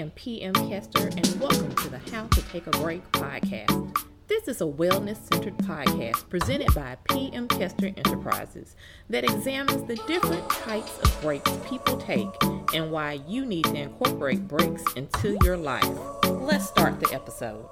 am 0.00 0.10
PM 0.12 0.54
Kester, 0.54 1.08
and 1.08 1.38
welcome 1.38 1.74
to 1.74 1.90
the 1.90 1.98
How 2.10 2.26
to 2.28 2.42
Take 2.48 2.66
a 2.66 2.70
Break 2.70 3.02
podcast. 3.12 3.94
This 4.28 4.48
is 4.48 4.62
a 4.62 4.64
wellness 4.64 5.18
centered 5.30 5.58
podcast 5.58 6.26
presented 6.30 6.74
by 6.74 6.96
PM 7.10 7.46
Kester 7.46 7.88
Enterprises 7.88 8.76
that 9.10 9.24
examines 9.24 9.84
the 9.84 9.96
different 10.06 10.48
types 10.48 10.98
of 11.00 11.20
breaks 11.20 11.50
people 11.68 11.98
take 11.98 12.28
and 12.72 12.90
why 12.90 13.20
you 13.28 13.44
need 13.44 13.64
to 13.64 13.74
incorporate 13.74 14.48
breaks 14.48 14.82
into 14.94 15.36
your 15.44 15.58
life. 15.58 15.84
Let's 16.24 16.66
start 16.66 16.98
the 16.98 17.12
episode. 17.12 17.68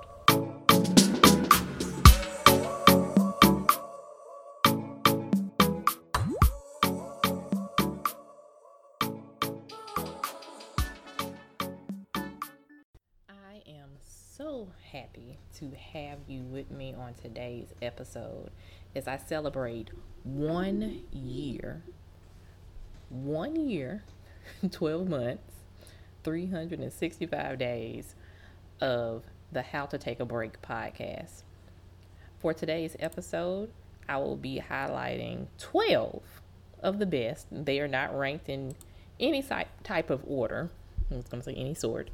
Happy 14.99 15.39
to 15.55 15.71
have 15.93 16.19
you 16.27 16.43
with 16.43 16.73
me 16.73 16.93
on 16.93 17.15
today's 17.23 17.69
episode 17.81 18.51
as 18.97 19.07
I 19.07 19.17
celebrate 19.17 19.91
one 20.25 21.03
year, 21.13 21.83
one 23.09 23.55
year, 23.55 24.03
12 24.73 25.09
months, 25.09 25.53
365 26.25 27.59
days 27.59 28.17
of 28.81 29.23
the 29.53 29.63
How 29.63 29.87
to 29.87 29.99
Take 29.99 30.19
a 30.19 30.25
Break 30.25 30.61
podcast. 30.63 31.43
For 32.41 32.53
today's 32.53 32.97
episode, 32.99 33.71
I 34.09 34.17
will 34.17 34.37
be 34.37 34.61
highlighting 34.69 35.47
12 35.59 36.23
of 36.83 36.99
the 36.99 37.07
best. 37.07 37.47
They 37.53 37.79
are 37.79 37.89
not 37.89 38.19
ranked 38.19 38.49
in 38.49 38.75
any 39.21 39.45
type 39.85 40.11
of 40.11 40.25
order. 40.27 40.71
I 41.09 41.15
was 41.15 41.25
going 41.27 41.41
to 41.41 41.45
say 41.45 41.55
any 41.55 41.75
sort 41.75 42.11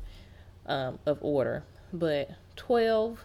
um, 0.67 0.98
of 1.07 1.19
order, 1.23 1.65
but 1.95 2.28
12 2.56 3.20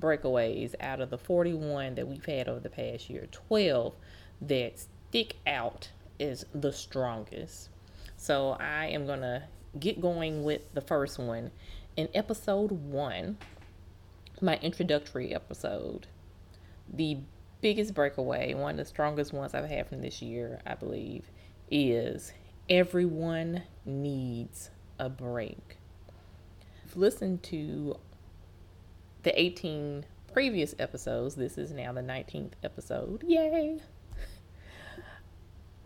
breakaways 0.00 0.74
out 0.80 1.00
of 1.00 1.08
the 1.08 1.18
41 1.18 1.94
that 1.94 2.06
we've 2.06 2.24
had 2.24 2.48
over 2.48 2.60
the 2.60 2.68
past 2.68 3.08
year, 3.08 3.26
12 3.32 3.94
that 4.42 4.78
stick 4.78 5.36
out 5.46 5.88
is 6.18 6.44
the 6.54 6.72
strongest. 6.72 7.70
So 8.16 8.56
I 8.60 8.86
am 8.86 9.06
going 9.06 9.22
to 9.22 9.42
get 9.80 10.00
going 10.00 10.44
with 10.44 10.72
the 10.74 10.82
first 10.82 11.18
one. 11.18 11.50
In 11.96 12.08
episode 12.14 12.70
one, 12.70 13.38
my 14.40 14.58
introductory 14.58 15.34
episode, 15.34 16.06
the 16.92 17.18
biggest 17.62 17.94
breakaway, 17.94 18.52
one 18.52 18.72
of 18.72 18.76
the 18.76 18.84
strongest 18.84 19.32
ones 19.32 19.54
I've 19.54 19.68
had 19.68 19.88
from 19.88 20.02
this 20.02 20.20
year, 20.20 20.60
I 20.66 20.74
believe, 20.74 21.30
is 21.70 22.32
everyone 22.68 23.62
needs 23.86 24.68
a 24.98 25.08
break. 25.08 25.78
Listened 26.96 27.42
to 27.44 27.96
the 29.24 29.40
18 29.40 30.04
previous 30.32 30.74
episodes. 30.78 31.34
This 31.34 31.58
is 31.58 31.72
now 31.72 31.92
the 31.92 32.02
19th 32.02 32.52
episode. 32.62 33.24
Yay! 33.26 33.80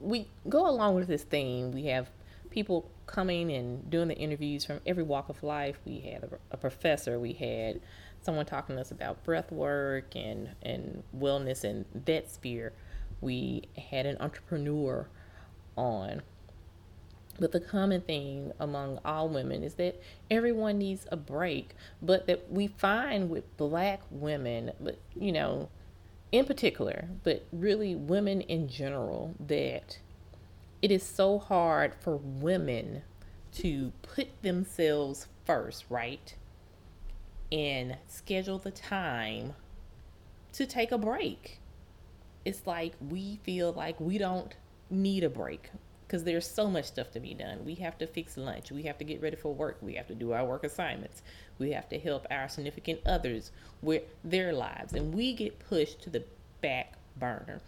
We 0.00 0.28
go 0.48 0.68
along 0.68 0.94
with 0.94 1.08
this 1.08 1.24
theme. 1.24 1.72
We 1.72 1.86
have 1.86 2.10
people 2.50 2.90
coming 3.06 3.50
and 3.50 3.88
doing 3.90 4.08
the 4.08 4.16
interviews 4.16 4.64
from 4.64 4.80
every 4.86 5.02
walk 5.02 5.28
of 5.28 5.42
life. 5.42 5.78
We 5.84 6.00
had 6.00 6.24
a, 6.24 6.28
a 6.52 6.56
professor, 6.56 7.18
we 7.18 7.32
had 7.32 7.80
someone 8.20 8.46
talking 8.46 8.76
to 8.76 8.80
us 8.80 8.90
about 8.90 9.24
breath 9.24 9.50
work 9.50 10.14
and, 10.14 10.50
and 10.62 11.02
wellness 11.16 11.64
and 11.64 11.84
that 12.06 12.30
sphere. 12.30 12.72
We 13.20 13.64
had 13.76 14.06
an 14.06 14.18
entrepreneur 14.20 15.08
on. 15.76 16.22
But 17.38 17.52
the 17.52 17.60
common 17.60 18.00
thing 18.00 18.52
among 18.58 18.98
all 19.04 19.28
women 19.28 19.62
is 19.62 19.74
that 19.74 20.00
everyone 20.30 20.78
needs 20.78 21.06
a 21.12 21.16
break, 21.16 21.70
but 22.02 22.26
that 22.26 22.50
we 22.50 22.66
find 22.66 23.30
with 23.30 23.56
black 23.56 24.00
women, 24.10 24.72
but 24.80 24.98
you 25.14 25.30
know, 25.30 25.68
in 26.32 26.44
particular, 26.44 27.08
but 27.22 27.46
really 27.52 27.94
women 27.94 28.40
in 28.42 28.68
general, 28.68 29.34
that 29.38 29.98
it 30.82 30.90
is 30.90 31.02
so 31.02 31.38
hard 31.38 31.94
for 32.00 32.16
women 32.16 33.02
to 33.52 33.92
put 34.02 34.42
themselves 34.42 35.26
first, 35.44 35.84
right? 35.88 36.34
And 37.50 37.96
schedule 38.08 38.58
the 38.58 38.70
time 38.70 39.54
to 40.52 40.66
take 40.66 40.92
a 40.92 40.98
break. 40.98 41.60
It's 42.44 42.66
like 42.66 42.94
we 43.00 43.38
feel 43.44 43.72
like 43.72 43.98
we 44.00 44.18
don't 44.18 44.54
need 44.90 45.22
a 45.22 45.30
break 45.30 45.70
because 46.08 46.24
there's 46.24 46.48
so 46.50 46.70
much 46.70 46.86
stuff 46.86 47.10
to 47.10 47.20
be 47.20 47.34
done. 47.34 47.66
We 47.66 47.74
have 47.76 47.98
to 47.98 48.06
fix 48.06 48.38
lunch, 48.38 48.72
we 48.72 48.84
have 48.84 48.96
to 48.96 49.04
get 49.04 49.20
ready 49.20 49.36
for 49.36 49.52
work, 49.52 49.76
we 49.82 49.94
have 49.94 50.06
to 50.06 50.14
do 50.14 50.32
our 50.32 50.44
work 50.44 50.64
assignments, 50.64 51.22
we 51.58 51.72
have 51.72 51.86
to 51.90 51.98
help 51.98 52.26
our 52.30 52.48
significant 52.48 53.00
others 53.04 53.52
with 53.82 54.04
their 54.24 54.54
lives, 54.54 54.94
and 54.94 55.14
we 55.14 55.34
get 55.34 55.58
pushed 55.68 56.00
to 56.02 56.10
the 56.10 56.24
back 56.62 56.94
burner. 57.18 57.60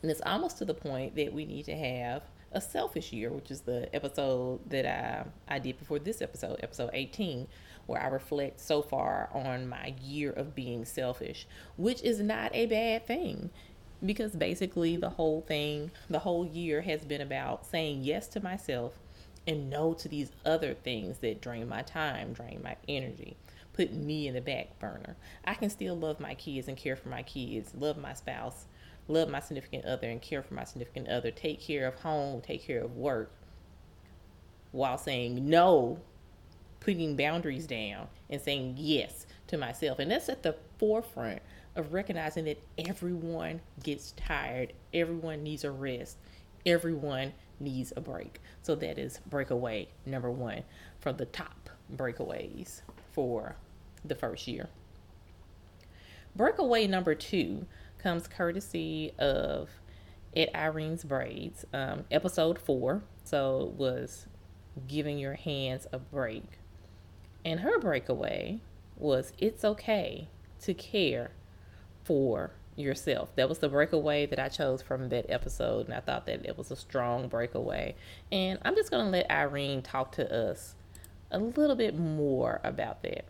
And 0.00 0.10
it's 0.12 0.22
almost 0.24 0.58
to 0.58 0.64
the 0.64 0.74
point 0.74 1.16
that 1.16 1.32
we 1.32 1.44
need 1.44 1.64
to 1.64 1.76
have 1.76 2.22
a 2.52 2.60
selfish 2.60 3.12
year, 3.12 3.30
which 3.30 3.50
is 3.50 3.62
the 3.62 3.92
episode 3.92 4.60
that 4.70 4.86
I, 4.86 5.24
I 5.52 5.58
did 5.58 5.76
before 5.76 5.98
this 5.98 6.22
episode, 6.22 6.60
episode 6.62 6.90
18, 6.92 7.48
where 7.86 8.00
I 8.00 8.06
reflect 8.06 8.60
so 8.60 8.80
far 8.80 9.28
on 9.32 9.68
my 9.68 9.94
year 10.00 10.30
of 10.30 10.54
being 10.54 10.84
selfish, 10.84 11.48
which 11.76 12.00
is 12.02 12.20
not 12.20 12.54
a 12.54 12.66
bad 12.66 13.08
thing 13.08 13.50
because 14.04 14.32
basically 14.32 14.96
the 14.96 15.10
whole 15.10 15.42
thing, 15.42 15.90
the 16.08 16.18
whole 16.20 16.46
year 16.46 16.80
has 16.82 17.04
been 17.04 17.20
about 17.20 17.66
saying 17.66 18.02
yes 18.02 18.26
to 18.28 18.42
myself 18.42 18.94
and 19.46 19.70
no 19.70 19.94
to 19.94 20.08
these 20.08 20.32
other 20.44 20.74
things 20.74 21.18
that 21.18 21.40
drain 21.40 21.68
my 21.68 21.82
time, 21.82 22.32
drain 22.32 22.60
my 22.62 22.76
energy, 22.88 23.36
put 23.72 23.92
me 23.92 24.28
in 24.28 24.34
the 24.34 24.40
back 24.40 24.78
burner. 24.78 25.16
I 25.44 25.54
can 25.54 25.70
still 25.70 25.96
love 25.96 26.20
my 26.20 26.34
kids 26.34 26.68
and 26.68 26.76
care 26.76 26.96
for 26.96 27.08
my 27.08 27.22
kids, 27.22 27.72
love 27.74 27.98
my 27.98 28.14
spouse, 28.14 28.66
love 29.08 29.28
my 29.28 29.40
significant 29.40 29.84
other 29.84 30.08
and 30.08 30.20
care 30.20 30.42
for 30.42 30.54
my 30.54 30.64
significant 30.64 31.08
other, 31.08 31.30
take 31.30 31.60
care 31.60 31.86
of 31.86 31.94
home, 31.96 32.40
take 32.40 32.62
care 32.62 32.82
of 32.82 32.96
work, 32.96 33.32
while 34.72 34.98
saying 34.98 35.48
no, 35.48 35.98
putting 36.80 37.16
boundaries 37.16 37.66
down, 37.66 38.08
and 38.28 38.40
saying 38.40 38.76
yes 38.78 39.26
to 39.48 39.58
myself. 39.58 39.98
And 39.98 40.10
that's 40.10 40.28
at 40.28 40.42
the 40.42 40.54
forefront 40.78 41.42
of 41.76 41.92
recognizing 41.92 42.44
that 42.46 42.62
everyone 42.78 43.60
gets 43.82 44.12
tired, 44.12 44.72
everyone 44.92 45.42
needs 45.42 45.64
a 45.64 45.70
rest, 45.70 46.16
everyone 46.66 47.32
needs 47.58 47.92
a 47.96 48.00
break. 48.00 48.40
So 48.62 48.74
that 48.76 48.98
is 48.98 49.20
breakaway 49.28 49.88
number 50.06 50.30
one 50.30 50.62
from 51.00 51.16
the 51.16 51.26
top 51.26 51.70
breakaways 51.94 52.82
for 53.12 53.56
the 54.04 54.14
first 54.14 54.48
year. 54.48 54.68
Breakaway 56.34 56.86
number 56.86 57.14
two 57.14 57.66
comes 57.98 58.26
courtesy 58.26 59.12
of 59.18 59.68
Ed 60.34 60.50
Irene's 60.54 61.04
Braids, 61.04 61.64
um, 61.72 62.04
episode 62.10 62.58
four. 62.58 63.02
So 63.24 63.72
it 63.72 63.78
was 63.78 64.26
giving 64.86 65.18
your 65.18 65.34
hands 65.34 65.86
a 65.92 65.98
break. 65.98 66.44
And 67.44 67.60
her 67.60 67.78
breakaway 67.78 68.60
was 68.96 69.32
it's 69.38 69.64
okay 69.64 70.28
to 70.60 70.74
care 70.74 71.32
for 72.10 72.50
yourself. 72.74 73.28
That 73.36 73.48
was 73.48 73.58
the 73.58 73.68
breakaway 73.68 74.26
that 74.26 74.40
I 74.40 74.48
chose 74.48 74.82
from 74.82 75.10
that 75.10 75.26
episode, 75.28 75.86
and 75.86 75.94
I 75.94 76.00
thought 76.00 76.26
that 76.26 76.44
it 76.44 76.58
was 76.58 76.72
a 76.72 76.76
strong 76.76 77.28
breakaway. 77.28 77.94
And 78.32 78.58
I'm 78.62 78.74
just 78.74 78.90
going 78.90 79.04
to 79.04 79.10
let 79.12 79.30
Irene 79.30 79.80
talk 79.80 80.10
to 80.16 80.28
us 80.28 80.74
a 81.30 81.38
little 81.38 81.76
bit 81.76 81.96
more 81.96 82.60
about 82.64 83.04
that. 83.04 83.26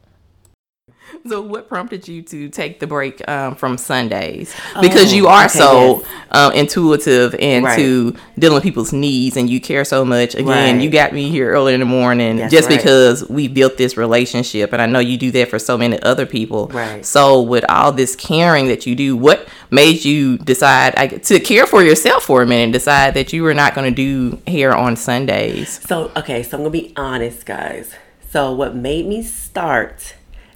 So, 1.28 1.42
what 1.42 1.68
prompted 1.68 2.06
you 2.08 2.22
to 2.22 2.48
take 2.48 2.80
the 2.80 2.86
break 2.86 3.26
um, 3.28 3.56
from 3.56 3.76
Sundays? 3.76 4.54
Because 4.80 5.12
oh, 5.12 5.16
you 5.16 5.26
are 5.26 5.46
okay, 5.46 5.58
so 5.58 6.00
yes. 6.00 6.08
um, 6.30 6.52
intuitive 6.52 7.34
into 7.34 8.12
right. 8.12 8.38
dealing 8.38 8.54
with 8.54 8.62
people's 8.62 8.92
needs, 8.92 9.36
and 9.36 9.50
you 9.50 9.60
care 9.60 9.84
so 9.84 10.04
much. 10.04 10.34
Again, 10.34 10.46
right. 10.76 10.82
you 10.82 10.88
got 10.88 11.12
me 11.12 11.30
here 11.30 11.50
early 11.50 11.74
in 11.74 11.80
the 11.80 11.86
morning 11.86 12.36
That's 12.36 12.52
just 12.52 12.68
right. 12.68 12.78
because 12.78 13.28
we 13.28 13.48
built 13.48 13.76
this 13.76 13.96
relationship, 13.96 14.72
and 14.72 14.80
I 14.80 14.86
know 14.86 15.00
you 15.00 15.16
do 15.16 15.30
that 15.32 15.48
for 15.48 15.58
so 15.58 15.76
many 15.76 16.00
other 16.02 16.26
people. 16.26 16.68
Right. 16.68 17.04
So, 17.04 17.42
with 17.42 17.64
all 17.68 17.92
this 17.92 18.14
caring 18.14 18.68
that 18.68 18.86
you 18.86 18.94
do, 18.94 19.16
what 19.16 19.48
made 19.70 20.04
you 20.04 20.38
decide 20.38 20.94
I, 20.96 21.08
to 21.08 21.40
care 21.40 21.66
for 21.66 21.82
yourself 21.82 22.24
for 22.24 22.42
a 22.42 22.46
minute? 22.46 22.60
And 22.60 22.72
decide 22.72 23.14
that 23.14 23.32
you 23.32 23.42
were 23.42 23.54
not 23.54 23.74
going 23.74 23.94
to 23.94 23.94
do 23.94 24.40
hair 24.46 24.76
on 24.76 24.96
Sundays. 24.96 25.80
So, 25.86 26.10
okay, 26.16 26.42
so 26.42 26.56
I'm 26.56 26.62
gonna 26.62 26.70
be 26.70 26.92
honest, 26.96 27.46
guys. 27.46 27.94
So, 28.30 28.52
what 28.52 28.74
made 28.74 29.06
me 29.06 29.22
start? 29.22 30.14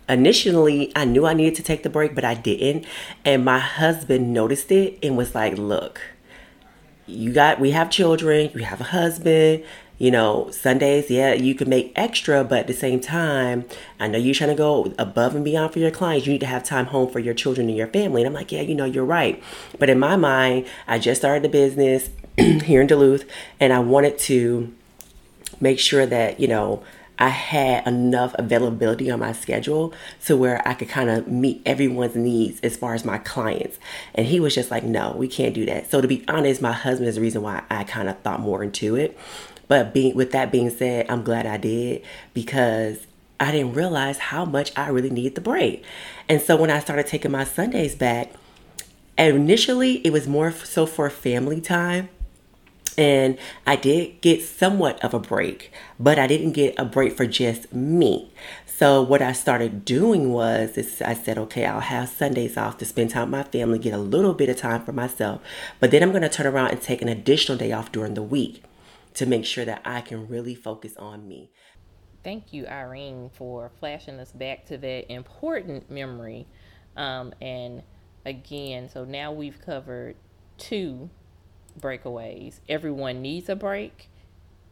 Initially 0.09 0.93
I 0.95 1.05
knew 1.05 1.27
I 1.27 1.35
needed 1.35 1.55
to 1.57 1.63
take 1.63 1.83
the 1.83 1.91
break, 1.91 2.15
but 2.15 2.25
I 2.25 2.35
didn't. 2.35 2.87
And 3.25 3.45
my 3.45 3.59
husband 3.59 4.33
noticed 4.33 4.71
it 4.73 4.99
and 5.03 5.17
was 5.17 5.35
like, 5.35 5.57
look, 5.59 6.01
you 7.07 7.33
got, 7.33 7.61
we 7.61 7.73
have 7.73 7.91
children, 7.91 8.51
you 8.55 8.65
have 8.65 8.81
a 8.81 8.85
husband, 8.85 9.65
you 9.99 10.11
know, 10.11 10.51
Sundays, 10.51 11.11
yeah, 11.11 11.35
you 11.35 11.55
can 11.55 11.69
make 11.69 11.93
extra, 11.95 12.43
but 12.43 12.61
at 12.61 12.67
the 12.67 12.73
same 12.73 13.01
time, 13.01 13.65
I 14.01 14.09
know 14.09 14.19
you're 14.19 14.35
trying 14.35 14.51
to 14.51 14.57
go 14.57 14.93
above 14.99 15.35
and 15.35 15.45
beyond 15.45 15.73
for 15.73 15.79
your 15.79 15.91
clients. 15.91 16.27
You 16.27 16.33
need 16.33 16.41
to 16.41 16.47
have 16.47 16.65
time 16.65 16.87
home 16.87 17.11
for 17.11 17.21
your 17.21 17.35
children 17.35 17.69
and 17.69 17.77
your 17.77 17.87
family. 17.87 18.23
And 18.23 18.27
I'm 18.27 18.35
like, 18.35 18.51
yeah, 18.51 18.63
you 18.63 18.75
know, 18.75 18.85
you're 18.85 19.05
right. 19.05 19.41
But 19.79 19.91
in 19.91 19.99
my 19.99 20.17
mind, 20.17 20.67
I 20.89 20.99
just 20.99 21.21
started 21.21 21.45
the 21.45 21.49
business 21.49 22.11
here 22.37 22.81
in 22.81 22.87
Duluth 22.87 23.25
and 23.61 23.73
I 23.73 23.79
wanted 23.79 24.19
to 24.21 24.75
make 25.61 25.79
sure 25.79 26.07
that, 26.07 26.41
you 26.41 26.49
know, 26.49 26.83
I 27.19 27.29
had 27.29 27.87
enough 27.87 28.35
availability 28.39 29.11
on 29.11 29.21
my 29.21 29.33
schedule 29.33 29.95
to 30.27 30.37
where 30.37 30.67
I 30.67 30.75
could 30.75 30.89
kind 30.89 31.11
of 31.11 31.29
meet 31.29 31.63
everyone's 31.65 32.17
needs 32.17 32.61
as 32.61 32.77
far 32.77 32.95
as 32.95 33.05
my 33.05 33.19
clients. 33.19 33.79
And 34.15 34.27
he 34.27 34.41
was 34.41 34.55
just 34.55 34.71
like, 34.71 34.83
no, 34.83 35.15
we 35.17 35.29
can't 35.29 35.55
do 35.55 35.65
that. 35.67 35.91
So 35.91 36.01
to 36.01 36.09
be 36.09 36.25
honest, 36.27 36.61
my 36.61 36.73
husband 36.73 37.09
is 37.09 37.15
the 37.15 37.21
reason 37.21 37.43
why 37.43 37.63
I 37.71 37.85
kind 37.85 38.09
of 38.09 38.19
thought 38.21 38.41
more 38.41 38.65
into 38.65 38.97
it. 38.97 39.17
But 39.69 39.95
being 39.95 40.15
with 40.15 40.33
that 40.33 40.51
being 40.51 40.71
said, 40.71 41.07
I'm 41.09 41.23
glad 41.23 41.47
I 41.47 41.57
did 41.57 42.03
because 42.35 43.07
I 43.39 43.53
didn't 43.53 43.75
realize 43.75 44.19
how 44.19 44.45
much 44.45 44.73
I 44.77 44.89
really 44.89 45.11
needed 45.11 45.37
the 45.37 45.41
break. 45.41 45.85
And 46.29 46.41
so 46.41 46.57
when 46.57 46.71
I 46.71 46.81
started 46.81 47.07
taking 47.07 47.31
my 47.31 47.45
Sundays 47.45 47.95
back, 47.95 48.33
initially 49.17 49.99
it 50.07 50.13
was 50.13 50.27
more 50.27 50.51
so 50.51 50.87
for 50.87 51.09
family 51.09 51.61
time 51.61 52.09
and 52.97 53.39
I 53.67 53.77
did 53.77 54.21
get 54.21 54.43
somewhat 54.43 55.03
of 55.05 55.15
a 55.15 55.19
break, 55.19 55.73
but 55.99 56.19
I 56.19 56.27
didn't 56.27 56.53
get 56.53 56.75
a 56.79 56.85
break 56.85 57.17
for 57.17 57.27
just 57.27 57.73
me. 57.73 58.33
So 58.67 59.03
what 59.03 59.23
I 59.23 59.33
started 59.33 59.85
doing 59.85 60.33
was 60.33 60.77
is 60.77 61.01
I 61.01 61.15
said, 61.15 61.39
okay, 61.39 61.65
I'll 61.65 61.81
have 61.81 62.09
Sundays 62.09 62.57
off 62.57 62.79
to 62.79 62.85
spend 62.85 63.11
time 63.11 63.31
with 63.31 63.47
my 63.47 63.51
family, 63.51 63.79
get 63.79 63.95
a 63.95 63.99
little 63.99 64.35
bit 64.35 64.49
of 64.49 64.57
time 64.57 64.85
for 64.85 64.93
myself, 64.93 65.41
but 65.79 65.91
then 65.91 66.03
I'm 66.03 66.11
going 66.11 66.23
to 66.23 66.29
turn 66.29 66.47
around 66.47 66.73
and 66.73 66.83
take 66.83 67.01
an 67.01 67.09
additional 67.09 67.57
day 67.57 67.73
off 67.73 67.93
during 67.93 68.15
the 68.15 68.23
week 68.23 68.65
to 69.15 69.27
make 69.27 69.45
sure 69.45 69.65
that 69.65 69.81
I 69.85 70.01
can 70.01 70.27
really 70.27 70.55
focus 70.55 70.97
on 70.97 71.29
me. 71.29 71.51
Thank 72.25 72.53
you, 72.53 72.67
Irene, 72.67 73.31
for 73.35 73.71
flashing 73.79 74.19
us 74.19 74.33
back 74.33 74.67
to 74.67 74.79
that 74.79 75.13
important 75.13 75.91
memory. 75.91 76.47
Um, 76.97 77.33
and 77.41 77.83
again, 78.25 78.89
so 78.89 79.05
now 79.05 79.31
we've 79.31 79.61
covered 79.61 80.17
two 80.59 81.11
breakaways. 81.81 82.61
Everyone 82.69 83.23
needs 83.23 83.49
a 83.49 83.57
break 83.57 84.09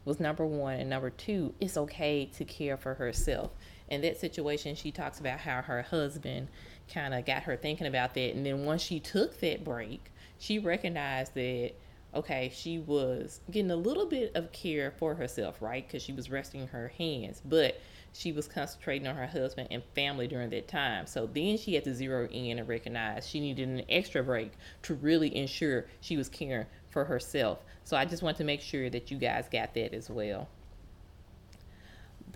was 0.05 0.19
number 0.19 0.45
one. 0.45 0.79
And 0.79 0.89
number 0.89 1.09
two, 1.09 1.53
it's 1.59 1.77
okay 1.77 2.25
to 2.37 2.45
care 2.45 2.77
for 2.77 2.93
herself. 2.93 3.51
In 3.89 4.01
that 4.01 4.19
situation, 4.19 4.75
she 4.75 4.91
talks 4.91 5.19
about 5.19 5.39
how 5.39 5.61
her 5.61 5.81
husband 5.81 6.47
kind 6.93 7.13
of 7.13 7.25
got 7.25 7.43
her 7.43 7.55
thinking 7.55 7.87
about 7.87 8.13
that. 8.15 8.35
And 8.35 8.45
then 8.45 8.65
once 8.65 8.81
she 8.81 8.99
took 8.99 9.39
that 9.39 9.63
break, 9.63 10.11
she 10.39 10.59
recognized 10.59 11.33
that, 11.35 11.71
okay, 12.15 12.51
she 12.53 12.79
was 12.79 13.41
getting 13.49 13.71
a 13.71 13.75
little 13.75 14.05
bit 14.05 14.35
of 14.35 14.51
care 14.51 14.91
for 14.97 15.15
herself, 15.15 15.61
right? 15.61 15.85
Because 15.85 16.03
she 16.03 16.13
was 16.13 16.29
resting 16.29 16.67
her 16.67 16.89
hands. 16.97 17.41
But 17.43 17.79
she 18.13 18.31
was 18.31 18.47
concentrating 18.47 19.07
on 19.07 19.15
her 19.15 19.25
husband 19.25 19.69
and 19.71 19.83
family 19.95 20.27
during 20.27 20.49
that 20.51 20.67
time. 20.67 21.07
So 21.07 21.25
then 21.25 21.57
she 21.57 21.73
had 21.73 21.83
to 21.85 21.95
zero 21.95 22.27
in 22.27 22.59
and 22.59 22.67
recognize 22.67 23.27
she 23.27 23.39
needed 23.39 23.67
an 23.67 23.83
extra 23.89 24.23
break 24.23 24.51
to 24.83 24.93
really 24.95 25.35
ensure 25.35 25.85
she 26.01 26.15
was 26.15 26.29
caring 26.29 26.67
for 26.93 27.03
herself. 27.05 27.59
So 27.83 27.97
I 27.97 28.05
just 28.05 28.23
want 28.23 28.37
to 28.37 28.43
make 28.43 28.61
sure 28.61 28.89
that 28.89 29.11
you 29.11 29.17
guys 29.17 29.49
got 29.51 29.73
that 29.73 29.93
as 29.93 30.09
well. 30.09 30.47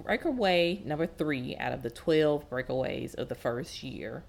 Breakaway 0.04 0.82
number 0.84 1.08
three 1.08 1.56
out 1.56 1.72
of 1.72 1.84
the 1.84 1.90
12 1.90 2.50
breakaways 2.50 3.16
of 3.16 3.30
the 3.30 3.36
first 3.36 3.82
year 3.84 4.24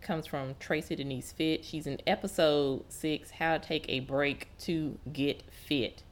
comes 0.00 0.26
from 0.26 0.54
Tracy 0.58 0.96
Denise 0.96 1.32
Fit. 1.32 1.64
She's 1.64 1.86
in 1.86 1.98
episode 2.06 2.84
six 2.88 3.32
How 3.32 3.58
to 3.58 3.66
Take 3.66 3.86
a 3.88 4.00
Break 4.00 4.48
to 4.60 4.98
Get 5.12 5.42
Fit. 5.50 6.02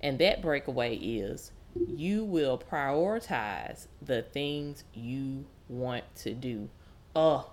And 0.00 0.18
that 0.18 0.42
breakaway 0.42 0.96
is 0.96 1.52
you 1.74 2.24
will 2.24 2.58
prioritize 2.58 3.86
the 4.00 4.22
things 4.22 4.84
you 4.94 5.46
want 5.68 6.04
to 6.16 6.34
do. 6.34 6.68
Oh, 7.14 7.50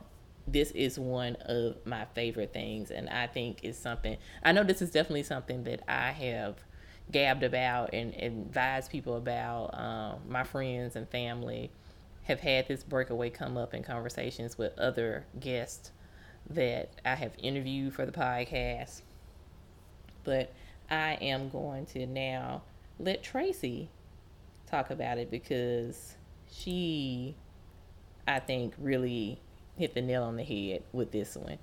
this 0.52 0.72
is 0.72 1.00
one 1.00 1.36
of 1.46 1.76
my 1.86 2.06
favorite 2.16 2.54
things 2.54 2.92
and 2.92 3.10
i 3.10 3.28
think 3.28 3.60
is 3.64 3.78
something 3.78 4.18
i 4.44 4.52
know 4.52 4.64
this 4.64 4.82
is 4.82 4.92
definitely 4.92 5.24
something 5.24 5.64
that 5.64 5.82
i 5.88 6.12
have 6.12 6.56
gabbed 7.12 7.44
about 7.44 7.94
and, 7.94 8.14
and 8.16 8.46
advised 8.46 8.92
people 8.92 9.16
about 9.18 9.74
um, 9.74 10.20
my 10.28 10.44
friends 10.44 10.96
and 10.96 11.10
family 11.10 11.72
have 12.24 12.40
had 12.40 12.68
this 12.68 12.84
breakaway 12.84 13.30
come 13.30 13.58
up 13.58 13.74
in 13.74 13.84
conversations 13.84 14.58
with 14.58 14.78
other 14.78 15.26
guests 15.40 15.92
that 16.50 16.90
i 17.06 17.16
have 17.16 17.34
interviewed 17.40 17.94
for 17.94 18.06
the 18.06 18.12
podcast. 18.12 19.02
But 20.24 20.54
i 20.90 21.14
am 21.22 21.50
going 21.50 21.86
to 21.88 22.06
now 22.06 22.64
let 23.00 23.24
tracy 23.24 23.90
talk 24.70 24.92
about 24.92 25.18
it 25.18 25.32
because 25.32 26.16
she 26.52 27.36
i 28.28 28.40
think 28.40 28.74
really 28.78 29.40
hit 29.80 29.94
the 29.94 30.02
nail 30.02 30.24
on 30.24 30.36
the 30.36 30.44
head 30.44 30.84
with 30.92 31.12
this 31.12 31.36
one. 31.36 31.58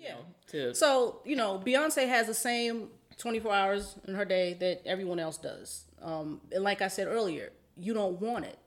Yeah. 0.00 0.16
To... 0.48 0.74
So 0.74 1.20
you 1.24 1.36
know, 1.36 1.62
Beyonce 1.64 2.08
has 2.08 2.26
the 2.26 2.34
same 2.34 2.88
24 3.18 3.54
hours 3.54 3.96
in 4.08 4.14
her 4.14 4.24
day 4.24 4.54
that 4.54 4.82
everyone 4.86 5.20
else 5.20 5.36
does. 5.36 5.84
Um, 6.02 6.40
and 6.50 6.64
like 6.64 6.82
I 6.82 6.88
said 6.88 7.06
earlier, 7.06 7.52
you 7.76 7.94
don't 7.94 8.20
want 8.20 8.46
it. 8.46 8.58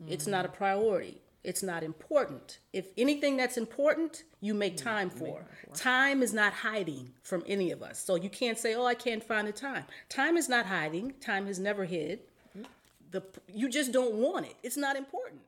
Mm-hmm. 0.00 0.12
It's 0.12 0.26
not 0.26 0.44
a 0.44 0.48
priority. 0.48 1.22
It's 1.42 1.62
not 1.62 1.82
important. 1.82 2.58
If 2.74 2.88
anything 2.98 3.38
that's 3.38 3.56
important, 3.56 4.24
you 4.42 4.52
make 4.52 4.76
mm-hmm. 4.76 4.88
time 4.88 5.10
for. 5.10 5.46
Time 5.74 6.22
is 6.22 6.34
not 6.34 6.52
hiding 6.52 7.12
from 7.22 7.42
any 7.46 7.70
of 7.70 7.82
us. 7.82 7.98
So 7.98 8.14
you 8.14 8.28
can't 8.28 8.58
say, 8.58 8.74
"Oh, 8.74 8.84
I 8.84 8.94
can't 8.94 9.24
find 9.24 9.48
the 9.48 9.52
time." 9.52 9.84
Time 10.10 10.36
is 10.36 10.50
not 10.50 10.66
hiding. 10.66 11.14
Time 11.20 11.46
has 11.46 11.58
never 11.58 11.86
hid. 11.86 12.20
Mm-hmm. 12.56 12.66
The 13.10 13.22
you 13.48 13.70
just 13.70 13.90
don't 13.90 14.14
want 14.14 14.46
it. 14.46 14.56
It's 14.62 14.76
not 14.76 14.96
important 14.96 15.40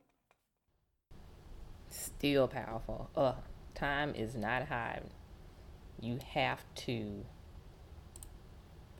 still 1.95 2.47
powerful. 2.47 3.09
Ugh, 3.15 3.35
time 3.75 4.13
is 4.15 4.35
not 4.35 4.67
high. 4.67 5.01
You 5.99 6.19
have 6.33 6.63
to 6.75 7.25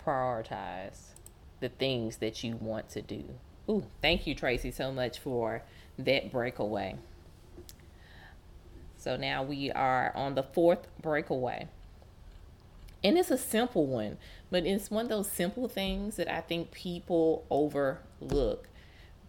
prioritize 0.05 1.13
the 1.59 1.69
things 1.69 2.17
that 2.17 2.43
you 2.43 2.57
want 2.57 2.89
to 2.89 3.01
do. 3.01 3.23
Ooh, 3.69 3.85
thank 4.01 4.27
you, 4.27 4.35
Tracy, 4.35 4.71
so 4.71 4.91
much 4.91 5.19
for 5.19 5.63
that 5.97 6.31
breakaway. 6.31 6.95
So 8.97 9.17
now 9.17 9.43
we 9.43 9.71
are 9.71 10.11
on 10.15 10.35
the 10.35 10.43
fourth 10.43 10.87
breakaway. 11.01 11.67
And 13.03 13.17
it's 13.17 13.31
a 13.31 13.37
simple 13.37 13.85
one, 13.85 14.17
but 14.49 14.65
it's 14.65 14.89
one 14.89 15.05
of 15.05 15.09
those 15.09 15.29
simple 15.29 15.67
things 15.67 16.15
that 16.15 16.33
I 16.33 16.39
think 16.39 16.71
people 16.71 17.45
overlook. 17.49 18.69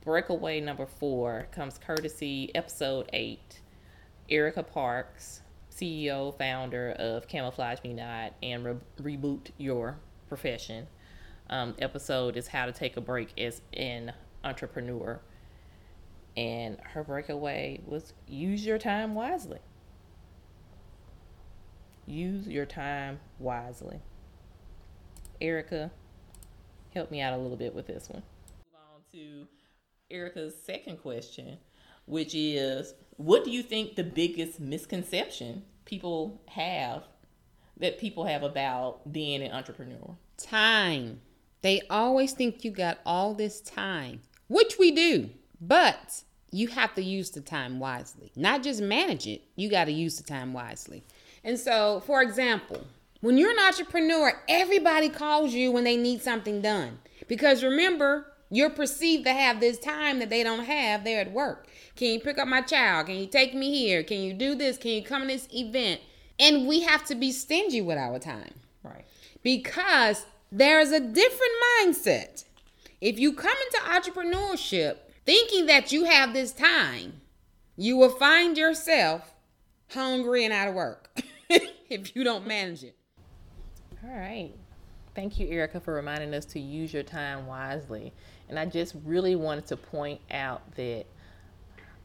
Breakaway 0.04 0.60
number 0.60 0.84
four 0.84 1.48
comes 1.50 1.78
courtesy 1.78 2.54
episode 2.54 3.08
eight 3.14 3.62
Erica 4.28 4.62
Parks, 4.62 5.40
CEO, 5.70 6.36
founder 6.36 6.90
of 6.98 7.26
Camouflage 7.26 7.78
Me 7.82 7.94
Not 7.94 8.34
and 8.42 8.66
Re- 8.66 9.16
Reboot 9.16 9.48
Your 9.56 9.96
Profession. 10.28 10.88
Um, 11.48 11.74
episode 11.78 12.36
is 12.36 12.48
how 12.48 12.66
to 12.66 12.72
take 12.72 12.98
a 12.98 13.00
break 13.00 13.38
as 13.38 13.62
an 13.72 14.12
entrepreneur. 14.44 15.20
And 16.36 16.76
her 16.82 17.02
breakaway 17.02 17.80
was 17.86 18.12
use 18.28 18.66
your 18.66 18.76
time 18.76 19.14
wisely. 19.14 19.60
Use 22.06 22.46
your 22.46 22.66
time 22.66 23.20
wisely. 23.38 24.00
Erica, 25.40 25.90
help 26.92 27.10
me 27.10 27.22
out 27.22 27.32
a 27.32 27.38
little 27.38 27.56
bit 27.56 27.74
with 27.74 27.86
this 27.86 28.10
one. 28.10 28.22
Move 28.66 28.80
on 28.94 29.00
to 29.12 29.46
Erica's 30.14 30.54
second 30.64 30.98
question, 30.98 31.58
which 32.06 32.34
is 32.34 32.94
what 33.16 33.44
do 33.44 33.50
you 33.50 33.62
think 33.62 33.96
the 33.96 34.04
biggest 34.04 34.60
misconception 34.60 35.64
people 35.84 36.40
have 36.46 37.02
that 37.78 37.98
people 37.98 38.24
have 38.24 38.44
about 38.44 39.12
being 39.12 39.42
an 39.42 39.50
entrepreneur? 39.50 40.16
Time. 40.38 41.20
They 41.62 41.82
always 41.90 42.32
think 42.32 42.64
you 42.64 42.70
got 42.70 42.98
all 43.04 43.34
this 43.34 43.60
time, 43.60 44.20
which 44.48 44.78
we 44.78 44.92
do, 44.92 45.30
but 45.60 46.22
you 46.52 46.68
have 46.68 46.94
to 46.94 47.02
use 47.02 47.30
the 47.30 47.40
time 47.40 47.80
wisely. 47.80 48.30
Not 48.36 48.62
just 48.62 48.80
manage 48.80 49.26
it, 49.26 49.42
you 49.56 49.68
got 49.68 49.86
to 49.86 49.92
use 49.92 50.16
the 50.16 50.22
time 50.22 50.52
wisely. 50.52 51.02
And 51.42 51.58
so, 51.58 52.02
for 52.06 52.22
example, 52.22 52.86
when 53.20 53.36
you're 53.36 53.50
an 53.50 53.66
entrepreneur, 53.66 54.32
everybody 54.48 55.08
calls 55.08 55.52
you 55.54 55.72
when 55.72 55.82
they 55.82 55.96
need 55.96 56.22
something 56.22 56.60
done. 56.60 56.98
Because 57.26 57.64
remember, 57.64 58.33
you're 58.50 58.70
perceived 58.70 59.24
to 59.24 59.32
have 59.32 59.60
this 59.60 59.78
time 59.78 60.18
that 60.18 60.30
they 60.30 60.42
don't 60.42 60.64
have 60.64 61.04
there 61.04 61.20
at 61.20 61.32
work. 61.32 61.66
Can 61.96 62.12
you 62.12 62.20
pick 62.20 62.38
up 62.38 62.48
my 62.48 62.60
child? 62.60 63.06
Can 63.06 63.16
you 63.16 63.26
take 63.26 63.54
me 63.54 63.72
here? 63.72 64.02
Can 64.02 64.20
you 64.20 64.32
do 64.32 64.54
this? 64.54 64.76
Can 64.76 64.92
you 64.92 65.02
come 65.02 65.22
to 65.22 65.28
this 65.28 65.48
event? 65.52 66.00
And 66.38 66.66
we 66.66 66.80
have 66.82 67.04
to 67.06 67.14
be 67.14 67.32
stingy 67.32 67.80
with 67.80 67.98
our 67.98 68.18
time. 68.18 68.54
Right. 68.82 69.04
Because 69.42 70.26
there's 70.50 70.90
a 70.90 71.00
different 71.00 71.52
mindset. 71.80 72.44
If 73.00 73.18
you 73.18 73.32
come 73.32 73.56
into 73.66 73.86
entrepreneurship 73.88 74.96
thinking 75.24 75.66
that 75.66 75.92
you 75.92 76.04
have 76.04 76.32
this 76.32 76.52
time, 76.52 77.20
you 77.76 77.96
will 77.96 78.10
find 78.10 78.56
yourself 78.56 79.34
hungry 79.90 80.44
and 80.44 80.52
out 80.52 80.68
of 80.68 80.74
work 80.74 81.20
if 81.48 82.14
you 82.14 82.24
don't 82.24 82.46
manage 82.46 82.84
it. 82.84 82.96
All 84.04 84.16
right. 84.16 84.52
Thank 85.14 85.38
you, 85.38 85.46
Erica, 85.48 85.80
for 85.80 85.94
reminding 85.94 86.34
us 86.34 86.44
to 86.46 86.60
use 86.60 86.92
your 86.92 87.04
time 87.04 87.46
wisely. 87.46 88.12
And 88.54 88.60
I 88.60 88.66
just 88.66 88.94
really 89.04 89.34
wanted 89.34 89.66
to 89.66 89.76
point 89.76 90.20
out 90.30 90.76
that 90.76 91.06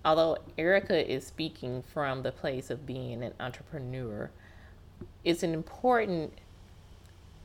although 0.03 0.39
Erica 0.57 1.07
is 1.07 1.23
speaking 1.23 1.83
from 1.93 2.23
the 2.23 2.31
place 2.31 2.71
of 2.71 2.87
being 2.87 3.21
an 3.21 3.33
entrepreneur, 3.39 4.31
it's 5.23 5.43
an 5.43 5.53
important 5.53 6.33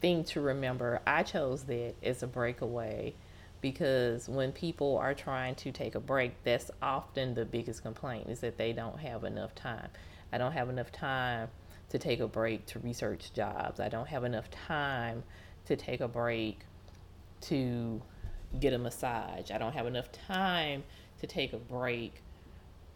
thing 0.01 0.25
to 0.25 0.41
remember. 0.41 1.03
I 1.07 1.23
chose 1.23 1.65
that 1.65 1.97
as 2.03 2.23
a 2.23 2.27
breakaway 2.27 3.13
because 3.61 4.27
when 4.27 4.53
people 4.53 4.97
are 4.97 5.13
trying 5.13 5.55
to 5.57 5.71
take 5.71 5.97
a 5.97 6.01
break, 6.01 6.43
that's 6.43 6.71
often 6.81 7.35
the 7.35 7.45
biggest 7.45 7.83
complaint 7.83 8.31
is 8.31 8.41
that 8.41 8.57
they 8.57 8.73
don't 8.73 8.99
have 9.01 9.25
enough 9.25 9.55
time. 9.55 9.89
I 10.33 10.39
don't 10.39 10.53
have 10.53 10.71
enough 10.71 10.91
time 10.91 11.49
to 11.91 11.99
take 11.99 12.21
a 12.21 12.27
break 12.27 12.65
to 12.69 12.79
research 12.79 13.35
jobs. 13.35 13.81
I 13.81 13.91
don't 13.91 14.09
have 14.09 14.25
enough 14.25 14.51
time 14.51 15.25
to 15.67 15.77
take 15.77 16.01
a 16.01 16.09
break 16.09 16.61
to 17.43 18.01
get 18.61 18.73
a 18.73 18.79
massage. 18.79 19.51
I 19.51 19.59
don't 19.59 19.73
have 19.73 19.87
enough 19.87 20.11
time 20.13 20.85
to 21.21 21.27
take 21.27 21.53
a 21.53 21.59
break 21.59 22.23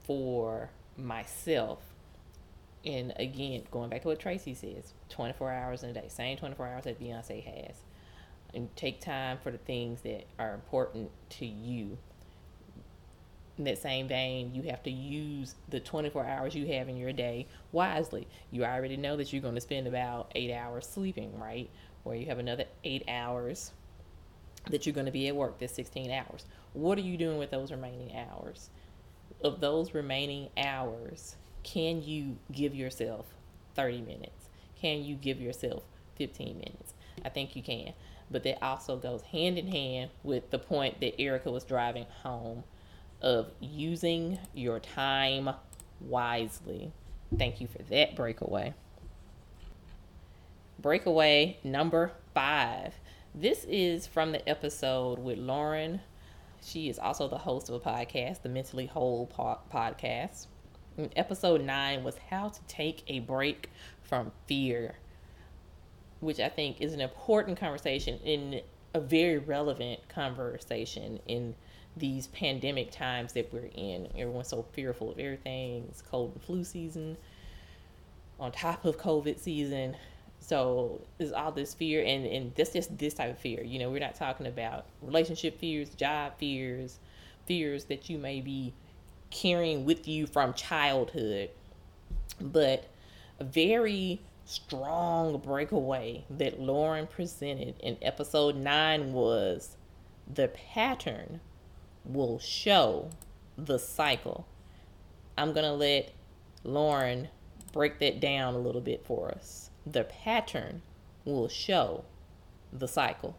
for 0.04 0.70
myself. 0.96 1.80
And 2.84 3.12
again, 3.16 3.64
going 3.70 3.90
back 3.90 4.02
to 4.02 4.08
what 4.08 4.18
Tracy 4.18 4.54
says, 4.54 4.94
24 5.10 5.52
hours 5.52 5.82
in 5.82 5.90
a 5.90 5.92
day, 5.92 6.06
same 6.08 6.36
24 6.36 6.66
hours 6.66 6.84
that 6.84 7.00
Beyonce 7.00 7.44
has. 7.44 7.76
And 8.54 8.74
take 8.76 9.00
time 9.00 9.38
for 9.42 9.50
the 9.50 9.58
things 9.58 10.00
that 10.02 10.26
are 10.38 10.54
important 10.54 11.10
to 11.30 11.46
you. 11.46 11.98
In 13.58 13.64
that 13.64 13.78
same 13.78 14.08
vein, 14.08 14.54
you 14.54 14.62
have 14.70 14.82
to 14.84 14.90
use 14.90 15.56
the 15.68 15.80
24 15.80 16.24
hours 16.24 16.54
you 16.54 16.66
have 16.68 16.88
in 16.88 16.96
your 16.96 17.12
day 17.12 17.46
wisely. 17.72 18.26
You 18.50 18.64
already 18.64 18.96
know 18.96 19.16
that 19.16 19.32
you're 19.32 19.42
going 19.42 19.56
to 19.56 19.60
spend 19.60 19.86
about 19.86 20.30
eight 20.34 20.52
hours 20.52 20.86
sleeping, 20.86 21.38
right? 21.38 21.68
Or 22.04 22.14
you 22.14 22.26
have 22.26 22.38
another 22.38 22.64
eight 22.84 23.04
hours 23.08 23.72
that 24.70 24.86
you're 24.86 24.94
going 24.94 25.06
to 25.06 25.12
be 25.12 25.28
at 25.28 25.36
work, 25.36 25.58
that's 25.58 25.74
16 25.74 26.10
hours. 26.10 26.44
What 26.72 26.98
are 26.98 27.02
you 27.02 27.16
doing 27.16 27.38
with 27.38 27.50
those 27.50 27.70
remaining 27.70 28.14
hours? 28.16 28.70
Of 29.42 29.60
those 29.60 29.94
remaining 29.94 30.48
hours, 30.56 31.36
can 31.62 32.02
you 32.02 32.36
give 32.52 32.74
yourself 32.74 33.26
30 33.74 34.02
minutes? 34.02 34.48
Can 34.80 35.04
you 35.04 35.14
give 35.14 35.40
yourself 35.40 35.82
15 36.16 36.58
minutes? 36.58 36.94
I 37.24 37.28
think 37.28 37.56
you 37.56 37.62
can. 37.62 37.92
But 38.30 38.42
that 38.44 38.62
also 38.62 38.96
goes 38.96 39.22
hand 39.22 39.58
in 39.58 39.68
hand 39.68 40.10
with 40.22 40.50
the 40.50 40.58
point 40.58 41.00
that 41.00 41.20
Erica 41.20 41.50
was 41.50 41.64
driving 41.64 42.06
home 42.22 42.64
of 43.22 43.50
using 43.60 44.38
your 44.54 44.80
time 44.80 45.50
wisely. 46.00 46.92
Thank 47.36 47.60
you 47.60 47.66
for 47.66 47.82
that 47.84 48.14
breakaway. 48.16 48.74
Breakaway 50.78 51.58
number 51.64 52.12
five 52.34 52.94
this 53.40 53.64
is 53.64 54.06
from 54.06 54.32
the 54.32 54.48
episode 54.48 55.18
with 55.18 55.38
Lauren. 55.38 56.00
She 56.60 56.88
is 56.88 56.98
also 56.98 57.28
the 57.28 57.38
host 57.38 57.68
of 57.68 57.76
a 57.76 57.80
podcast, 57.80 58.42
the 58.42 58.48
Mentally 58.48 58.86
Whole 58.86 59.26
po- 59.26 59.60
podcast. 59.72 60.46
And 60.96 61.12
episode 61.14 61.60
nine 61.62 62.02
was 62.02 62.16
how 62.30 62.48
to 62.48 62.60
take 62.66 63.04
a 63.06 63.20
break 63.20 63.70
from 64.02 64.32
fear, 64.46 64.96
which 66.18 66.40
I 66.40 66.48
think 66.48 66.80
is 66.80 66.92
an 66.94 67.00
important 67.00 67.60
conversation 67.60 68.18
in 68.24 68.60
a 68.94 69.00
very 69.00 69.38
relevant 69.38 70.00
conversation 70.08 71.20
in 71.28 71.54
these 71.96 72.26
pandemic 72.28 72.90
times 72.90 73.34
that 73.34 73.52
we're 73.52 73.70
in. 73.74 74.08
Everyone's 74.16 74.48
so 74.48 74.66
fearful 74.72 75.12
of 75.12 75.18
everything. 75.20 75.84
It's 75.88 76.02
cold 76.02 76.32
and 76.34 76.42
flu 76.42 76.64
season 76.64 77.16
on 78.40 78.50
top 78.50 78.84
of 78.84 78.98
COVID 78.98 79.38
season. 79.38 79.96
So 80.40 81.00
there's 81.18 81.32
all 81.32 81.52
this 81.52 81.74
fear, 81.74 82.02
and 82.02 82.24
and 82.26 82.54
that's 82.54 82.72
just 82.72 82.96
this 82.96 83.14
type 83.14 83.30
of 83.30 83.38
fear. 83.38 83.62
You 83.62 83.78
know, 83.78 83.90
we're 83.90 84.00
not 84.00 84.14
talking 84.14 84.46
about 84.46 84.86
relationship 85.02 85.58
fears, 85.58 85.90
job 85.90 86.38
fears, 86.38 86.98
fears 87.46 87.84
that 87.86 88.08
you 88.08 88.18
may 88.18 88.40
be 88.40 88.72
carrying 89.30 89.84
with 89.84 90.08
you 90.08 90.26
from 90.26 90.54
childhood, 90.54 91.50
but 92.40 92.86
a 93.40 93.44
very 93.44 94.20
strong 94.44 95.36
breakaway 95.38 96.24
that 96.30 96.58
Lauren 96.58 97.06
presented 97.06 97.74
in 97.80 97.98
episode 98.00 98.56
nine 98.56 99.12
was 99.12 99.76
the 100.32 100.48
pattern 100.48 101.40
will 102.04 102.38
show 102.38 103.10
the 103.58 103.78
cycle. 103.78 104.46
I'm 105.36 105.52
gonna 105.52 105.74
let 105.74 106.10
Lauren 106.64 107.28
break 107.72 107.98
that 107.98 108.20
down 108.20 108.54
a 108.54 108.58
little 108.58 108.80
bit 108.80 109.04
for 109.04 109.30
us 109.30 109.67
the 109.92 110.04
pattern 110.04 110.82
will 111.24 111.48
show 111.48 112.04
the 112.72 112.88
cycle. 112.88 113.36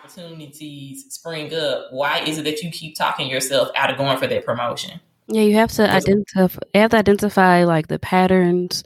Opportunities 0.00 1.06
spring 1.12 1.54
up. 1.54 1.92
Why 1.92 2.20
is 2.20 2.38
it 2.38 2.44
that 2.44 2.62
you 2.62 2.70
keep 2.70 2.96
talking 2.96 3.28
yourself 3.28 3.68
out 3.74 3.90
of 3.90 3.98
going 3.98 4.18
for 4.18 4.26
that 4.26 4.44
promotion? 4.44 5.00
Yeah, 5.28 5.42
you 5.42 5.54
have 5.54 5.70
to 5.72 5.90
identify. 5.90 6.60
You 6.74 6.80
have 6.80 6.90
to 6.90 6.96
identify 6.96 7.64
like 7.64 7.88
the 7.88 7.98
patterns, 7.98 8.82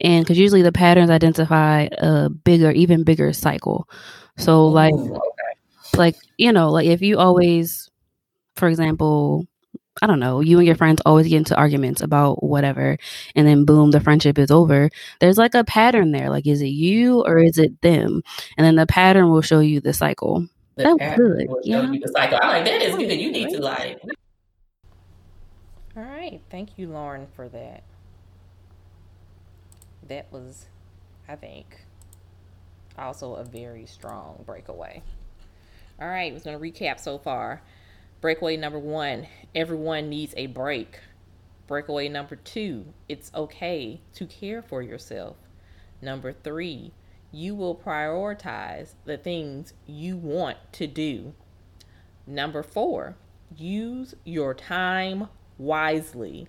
and 0.00 0.24
because 0.24 0.38
usually 0.38 0.62
the 0.62 0.72
patterns 0.72 1.10
identify 1.10 1.88
a 1.98 2.28
bigger, 2.28 2.70
even 2.72 3.04
bigger 3.04 3.32
cycle. 3.32 3.88
So, 4.36 4.66
like, 4.66 4.94
Ooh, 4.94 5.14
okay. 5.14 5.96
like 5.96 6.16
you 6.38 6.52
know, 6.52 6.70
like 6.70 6.86
if 6.86 7.02
you 7.02 7.18
always, 7.18 7.90
for 8.56 8.68
example, 8.68 9.46
I 10.02 10.06
don't 10.06 10.20
know, 10.20 10.40
you 10.40 10.58
and 10.58 10.66
your 10.66 10.76
friends 10.76 11.00
always 11.06 11.28
get 11.28 11.38
into 11.38 11.56
arguments 11.56 12.02
about 12.02 12.42
whatever, 12.42 12.98
and 13.34 13.46
then 13.46 13.64
boom, 13.64 13.90
the 13.90 14.00
friendship 14.00 14.38
is 14.38 14.50
over. 14.50 14.90
There's 15.20 15.38
like 15.38 15.54
a 15.54 15.64
pattern 15.64 16.12
there. 16.12 16.28
Like, 16.28 16.46
is 16.46 16.60
it 16.60 16.66
you 16.66 17.22
or 17.24 17.38
is 17.38 17.58
it 17.58 17.80
them? 17.80 18.22
And 18.56 18.66
then 18.66 18.76
the 18.76 18.86
pattern 18.86 19.30
will 19.30 19.42
show 19.42 19.60
you 19.60 19.80
the 19.80 19.92
cycle. 19.92 20.46
The 20.76 20.96
That's 20.98 21.16
good. 21.16 21.48
Will 21.48 21.62
show 21.62 21.82
yeah. 21.82 21.90
you 21.90 22.00
the 22.00 22.08
cycle. 22.08 22.38
I'm 22.42 22.48
like, 22.48 22.64
that 22.66 22.82
is 22.82 22.94
good. 22.96 23.10
You 23.12 23.32
need 23.32 23.48
to 23.50 23.62
like. 23.62 23.98
All 25.96 26.02
right. 26.02 26.42
Thank 26.50 26.76
you, 26.76 26.88
Lauren, 26.88 27.26
for 27.34 27.48
that. 27.48 27.82
That 30.08 30.30
was, 30.30 30.66
I 31.26 31.36
think, 31.36 31.86
also 32.98 33.34
a 33.34 33.44
very 33.44 33.86
strong 33.86 34.44
breakaway. 34.46 35.02
All 36.00 36.08
right, 36.08 36.32
we're 36.32 36.40
going 36.40 36.58
to 36.58 36.62
recap 36.62 37.00
so 37.00 37.16
far. 37.16 37.62
Breakaway 38.20 38.56
number 38.56 38.78
one 38.78 39.26
everyone 39.54 40.08
needs 40.08 40.34
a 40.36 40.46
break. 40.46 41.00
Breakaway 41.66 42.08
number 42.08 42.36
two 42.36 42.86
it's 43.08 43.30
okay 43.34 44.00
to 44.14 44.26
care 44.26 44.62
for 44.62 44.82
yourself. 44.82 45.36
Number 46.00 46.32
three, 46.32 46.92
you 47.32 47.54
will 47.54 47.74
prioritize 47.74 48.94
the 49.04 49.16
things 49.16 49.72
you 49.86 50.16
want 50.16 50.58
to 50.72 50.86
do. 50.86 51.34
Number 52.26 52.62
four, 52.62 53.16
use 53.54 54.14
your 54.24 54.54
time 54.54 55.28
wisely. 55.58 56.48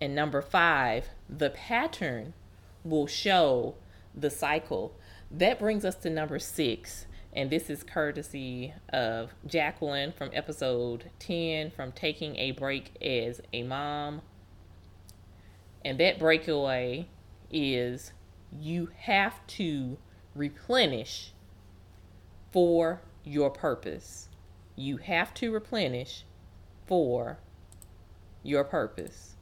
And 0.00 0.14
number 0.14 0.42
five, 0.42 1.08
the 1.28 1.50
pattern 1.50 2.34
will 2.84 3.06
show 3.06 3.74
the 4.14 4.30
cycle. 4.30 4.94
That 5.30 5.58
brings 5.58 5.84
us 5.84 5.94
to 5.96 6.10
number 6.10 6.38
six 6.38 7.06
and 7.36 7.50
this 7.50 7.68
is 7.68 7.82
courtesy 7.82 8.72
of 8.88 9.34
Jacqueline 9.46 10.10
from 10.10 10.30
episode 10.32 11.10
10 11.18 11.70
from 11.70 11.92
Taking 11.92 12.34
a 12.36 12.52
Break 12.52 12.96
as 13.02 13.42
a 13.52 13.62
Mom. 13.62 14.22
And 15.84 16.00
that 16.00 16.18
breakaway 16.18 17.08
is 17.50 18.14
you 18.50 18.88
have 18.96 19.46
to 19.48 19.98
replenish 20.34 21.34
for 22.52 23.02
your 23.22 23.50
purpose. 23.50 24.30
You 24.74 24.96
have 24.96 25.34
to 25.34 25.52
replenish 25.52 26.24
for 26.86 27.38
your 28.42 28.64
purpose. 28.64 29.36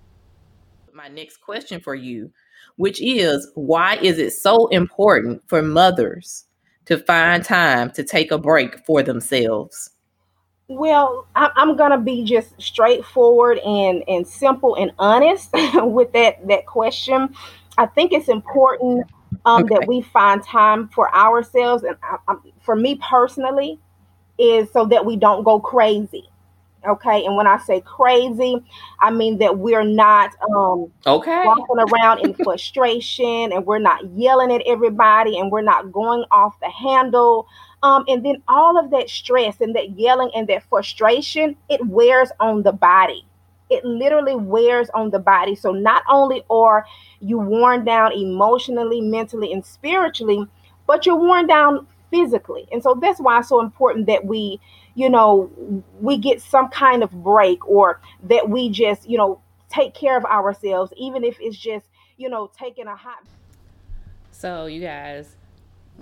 My 0.92 1.06
next 1.06 1.36
question 1.36 1.80
for 1.80 1.94
you, 1.94 2.32
which 2.74 3.00
is 3.00 3.52
why 3.54 3.98
is 4.02 4.18
it 4.18 4.32
so 4.32 4.66
important 4.68 5.42
for 5.46 5.62
mothers 5.62 6.46
to 6.86 6.98
find 6.98 7.44
time 7.44 7.90
to 7.92 8.04
take 8.04 8.30
a 8.30 8.38
break 8.38 8.84
for 8.86 9.02
themselves? 9.02 9.90
Well, 10.68 11.26
I'm 11.36 11.76
gonna 11.76 11.98
be 11.98 12.24
just 12.24 12.60
straightforward 12.60 13.58
and 13.58 14.02
and 14.08 14.26
simple 14.26 14.74
and 14.76 14.92
honest 14.98 15.50
with 15.74 16.12
that 16.12 16.46
that 16.48 16.66
question. 16.66 17.34
I 17.76 17.86
think 17.86 18.12
it's 18.12 18.28
important 18.28 19.06
um, 19.44 19.64
okay. 19.64 19.74
that 19.74 19.88
we 19.88 20.00
find 20.00 20.42
time 20.42 20.88
for 20.88 21.14
ourselves, 21.14 21.82
and 21.82 21.96
I, 22.02 22.16
I, 22.28 22.36
for 22.62 22.76
me 22.76 22.98
personally, 23.08 23.78
is 24.38 24.70
so 24.72 24.86
that 24.86 25.04
we 25.04 25.16
don't 25.16 25.44
go 25.44 25.60
crazy. 25.60 26.28
Okay. 26.86 27.24
And 27.24 27.36
when 27.36 27.46
I 27.46 27.58
say 27.58 27.80
crazy, 27.80 28.62
I 29.00 29.10
mean 29.10 29.38
that 29.38 29.58
we're 29.58 29.84
not 29.84 30.30
um 30.50 30.90
okay 31.06 31.44
walking 31.44 31.92
around 31.92 32.20
in 32.20 32.34
frustration 32.34 33.52
and 33.52 33.64
we're 33.66 33.78
not 33.78 34.04
yelling 34.12 34.52
at 34.52 34.62
everybody 34.66 35.38
and 35.38 35.50
we're 35.50 35.62
not 35.62 35.92
going 35.92 36.24
off 36.30 36.58
the 36.60 36.70
handle. 36.70 37.46
Um, 37.82 38.04
and 38.08 38.24
then 38.24 38.42
all 38.48 38.78
of 38.78 38.90
that 38.92 39.10
stress 39.10 39.60
and 39.60 39.76
that 39.76 39.98
yelling 39.98 40.30
and 40.34 40.48
that 40.48 40.62
frustration, 40.70 41.54
it 41.68 41.86
wears 41.86 42.30
on 42.40 42.62
the 42.62 42.72
body. 42.72 43.26
It 43.68 43.84
literally 43.84 44.36
wears 44.36 44.88
on 44.90 45.10
the 45.10 45.18
body. 45.18 45.54
So 45.54 45.72
not 45.72 46.02
only 46.08 46.44
are 46.48 46.86
you 47.20 47.38
worn 47.38 47.84
down 47.84 48.12
emotionally, 48.12 49.00
mentally, 49.00 49.52
and 49.52 49.64
spiritually, 49.64 50.46
but 50.86 51.04
you're 51.04 51.16
worn 51.16 51.46
down 51.46 51.86
physically. 52.10 52.66
And 52.72 52.82
so 52.82 52.98
that's 53.00 53.20
why 53.20 53.40
it's 53.40 53.48
so 53.48 53.60
important 53.60 54.06
that 54.06 54.24
we 54.24 54.60
you 54.94 55.10
know, 55.10 55.50
we 56.00 56.18
get 56.18 56.40
some 56.40 56.68
kind 56.68 57.02
of 57.02 57.10
break 57.10 57.66
or 57.68 58.00
that 58.24 58.48
we 58.48 58.70
just, 58.70 59.08
you 59.08 59.18
know, 59.18 59.40
take 59.68 59.94
care 59.94 60.16
of 60.16 60.24
ourselves, 60.24 60.92
even 60.96 61.24
if 61.24 61.36
it's 61.40 61.56
just, 61.56 61.86
you 62.16 62.28
know, 62.28 62.50
taking 62.56 62.86
a 62.86 62.96
hot. 62.96 63.24
So, 64.30 64.66
you 64.66 64.80
guys, 64.80 65.36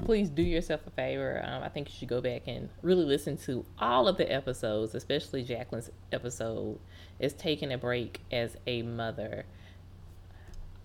please 0.05 0.29
do 0.31 0.43
yourself 0.43 0.87
a 0.87 0.91
favor. 0.91 1.43
Um, 1.45 1.63
I 1.63 1.69
think 1.69 1.89
you 1.89 1.95
should 1.99 2.09
go 2.09 2.21
back 2.21 2.43
and 2.47 2.69
really 2.83 3.05
listen 3.05 3.37
to 3.39 3.65
all 3.79 4.09
of 4.09 4.17
the 4.17 4.31
episodes, 4.31 4.95
especially 4.95 5.45
Jacqueline's 5.45 5.91
episode, 6.13 6.79
is 7.19 7.33
taking 7.35 7.73
a 7.73 7.79
break 7.79 8.21
as 8.31 8.57
a 8.67 8.83
mother. 8.83 9.45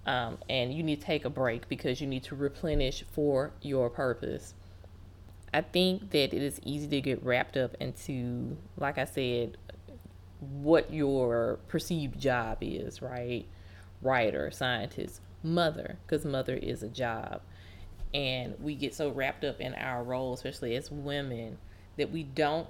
Um, 0.06 0.38
and 0.50 0.74
you 0.74 0.84
need 0.84 1.02
to 1.02 1.06
take 1.06 1.26
a 1.26 1.30
break 1.30 1.68
because 1.68 2.00
you 2.00 2.08
need 2.08 2.24
to 2.24 2.36
replenish 2.36 3.04
for 3.12 3.52
your 3.62 3.90
purpose. 3.90 4.54
I 5.54 5.62
think 5.62 6.12
that 6.12 6.34
it 6.34 6.42
is 6.42 6.60
easy 6.63 6.88
to 6.88 7.01
get 7.01 7.24
wrapped 7.24 7.58
up 7.58 7.75
into, 7.80 8.58
like 8.77 8.98
I 8.98 9.06
said, 9.06 9.58
what 10.39 10.94
your 10.94 11.60
perceived 11.68 12.20
job 12.20 12.60
is, 12.62 13.01
right? 13.01 13.46
Writer, 14.01 14.51
scientist, 14.51 15.22
mother, 15.42 15.98
because 16.06 16.25
mother 16.25 16.56
is 16.56 16.84
a 16.84 16.89
job 16.89 17.42
and 18.13 18.56
we 18.60 18.75
get 18.75 18.94
so 18.94 19.10
wrapped 19.10 19.44
up 19.44 19.60
in 19.60 19.74
our 19.75 20.04
role, 20.04 20.34
especially 20.34 20.75
as 20.75 20.89
women, 20.92 21.58
that 21.98 22.12
we 22.12 22.24
don't 22.24 22.68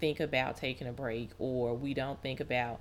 think 0.00 0.20
about 0.20 0.56
taking 0.56 0.86
a 0.86 0.92
break 0.92 1.30
or 1.38 1.74
we 1.74 1.94
don't 1.94 2.20
think 2.22 2.40
about 2.40 2.80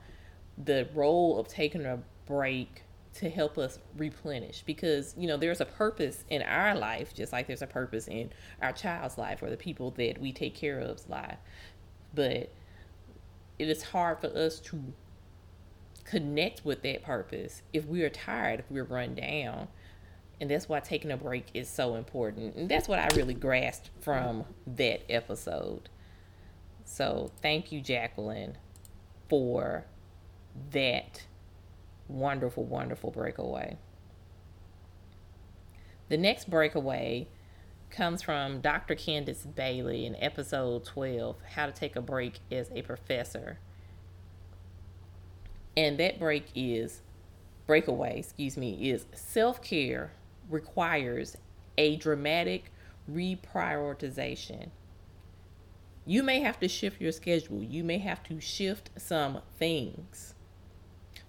the 0.64 0.88
role 0.94 1.40
of 1.40 1.48
taking 1.48 1.86
a 1.86 2.00
break 2.26 2.84
to 3.16 3.30
help 3.30 3.58
us 3.58 3.80
replenish 3.98 4.64
because 4.66 5.14
you 5.18 5.28
know 5.28 5.38
there's 5.38 5.62
a 5.62 5.66
purpose 5.66 6.24
in 6.30 6.42
our 6.42 6.76
life 6.76 7.14
just 7.14 7.32
like 7.32 7.46
there's 7.48 7.62
a 7.62 7.68
purpose 7.68 8.08
in 8.08 8.32
our 8.62 8.72
child's 8.72 9.18
life 9.18 9.44
or 9.44 9.50
the 9.50 9.58
people 9.58 9.92
that 9.92 10.20
we 10.20 10.32
take 10.32 10.56
care 10.56 10.82
of's 10.82 11.08
life 11.08 11.38
but 12.14 12.52
it 13.60 13.70
is 13.70 13.84
hard 13.84 14.20
for 14.20 14.28
us 14.36 14.60
to 14.60 14.82
connect 16.04 16.66
with 16.66 16.82
that 16.82 17.04
purpose 17.04 17.62
if 17.72 17.86
we 17.86 18.02
are 18.02 18.10
tired 18.10 18.60
if 18.60 18.66
we're 18.72 18.84
run 18.84 19.14
down 19.14 19.68
and 20.44 20.52
that's 20.52 20.68
why 20.68 20.82
taking 20.82 21.10
a 21.10 21.16
break 21.16 21.46
is 21.54 21.70
so 21.70 21.96
important. 21.96 22.56
And 22.56 22.68
that's 22.68 22.90
what 22.90 23.00
I 23.00 23.08
really 23.16 23.34
grasped 23.34 23.92
from 24.02 24.44
that 24.68 25.10
episode. 25.10 25.88
So 26.84 27.32
thank 27.42 27.72
you, 27.72 27.80
Jacqueline, 27.80 28.58
for 29.30 29.86
that 30.72 31.24
wonderful, 32.08 32.64
wonderful 32.64 33.12
breakaway. 33.12 33.78
The 36.10 36.18
next 36.18 36.50
breakaway 36.50 37.28
comes 37.90 38.22
from 38.22 38.60
Dr. 38.60 38.96
Candace 38.96 39.46
Bailey 39.46 40.06
in 40.06 40.16
episode 40.18 40.84
12 40.86 41.38
How 41.56 41.68
to 41.68 41.72
Take 41.72 41.96
a 41.96 42.02
Break 42.02 42.40
as 42.52 42.70
a 42.72 42.82
Professor. 42.82 43.60
And 45.76 45.98
that 46.00 46.20
break 46.20 46.46
is, 46.56 47.02
breakaway, 47.66 48.20
excuse 48.20 48.58
me, 48.58 48.92
is 48.92 49.06
self 49.14 49.62
care 49.62 50.12
requires 50.50 51.38
a 51.78 51.96
dramatic 51.96 52.72
reprioritization. 53.12 54.70
You 56.06 56.22
may 56.22 56.42
have 56.42 56.60
to 56.60 56.68
shift 56.68 57.02
your 57.02 57.12
schedule, 57.12 57.64
you 57.64 57.84
may 57.84 58.00
have 58.00 58.24
to 58.24 58.40
shift 58.40 58.90
some 58.98 59.42
things. 59.58 60.36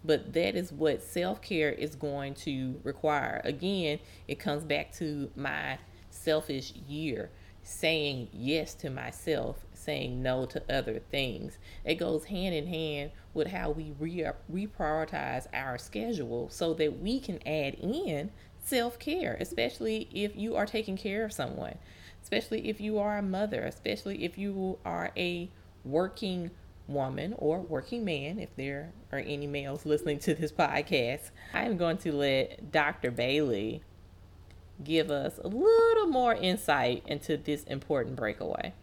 But 0.05 0.35
that 0.35 0.55
is 0.55 0.71
what 0.71 1.03
self 1.03 1.41
care 1.41 1.71
is 1.71 1.95
going 1.97 2.35
to 2.35 2.81
require. 2.85 3.41
Again, 3.45 3.99
it 4.29 4.39
comes 4.39 4.65
back 4.65 4.93
to 4.95 5.31
my 5.35 5.79
selfish 6.11 6.73
year 6.89 7.31
saying 7.65 8.29
yes 8.31 8.75
to 8.75 8.91
myself, 8.91 9.65
saying 9.73 10.23
no 10.23 10.45
to 10.45 10.63
other 10.69 11.01
things. 11.11 11.59
It 11.85 11.95
goes 11.95 12.27
hand 12.27 12.55
in 12.55 12.67
hand 12.67 13.11
with 13.33 13.49
how 13.49 13.71
we 13.71 13.95
re- 13.99 14.31
reprioritize 14.53 15.47
our 15.53 15.79
schedule 15.79 16.49
so 16.51 16.75
that 16.75 17.01
we 17.01 17.19
can 17.19 17.39
add 17.47 17.75
in 17.75 18.31
self 18.63 18.99
care, 18.99 19.37
especially 19.41 20.09
if 20.13 20.37
you 20.37 20.55
are 20.57 20.67
taking 20.67 20.97
care 20.97 21.25
of 21.25 21.33
someone, 21.33 21.77
especially 22.23 22.69
if 22.69 22.81
you 22.81 22.99
are 22.99 23.19
a 23.19 23.23
mother, 23.23 23.63
especially 23.63 24.25
if 24.25 24.37
you 24.37 24.79
are 24.85 25.11
a 25.17 25.51
working 25.85 26.51
woman 26.87 27.35
or 27.39 27.61
working 27.61 28.05
man, 28.05 28.39
if 28.39 28.55
there 28.57 28.93
are 29.13 29.19
any 29.19 29.47
males 29.47 29.87
listening 29.87 30.19
to 30.21 30.35
this 30.35 30.53
podcast. 30.53 31.31
I 31.53 31.65
am 31.65 31.77
going 31.77 31.99
to 31.99 32.13
let 32.13 32.73
Dr. 32.73 33.11
Bailey 33.11 33.83
give 34.83 35.11
us 35.11 35.39
a 35.43 35.49
little 35.49 36.09
more 36.09 36.35
insight 36.35 37.03
into 37.07 37.37
this 37.37 37.65
important 37.65 38.17
breakaway. 38.17 38.75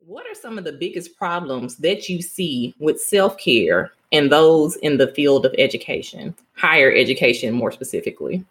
What 0.00 0.26
are 0.26 0.34
some 0.34 0.56
of 0.56 0.64
the 0.64 0.72
biggest 0.72 1.16
problems 1.16 1.76
that 1.76 2.08
you 2.08 2.22
see 2.22 2.74
with 2.78 3.00
self 3.00 3.36
care 3.38 3.92
and 4.10 4.32
those 4.32 4.76
in 4.76 4.96
the 4.96 5.08
field 5.08 5.44
of 5.44 5.54
education, 5.58 6.34
higher 6.54 6.90
education 6.92 7.52
more 7.52 7.72
specifically? 7.72 8.44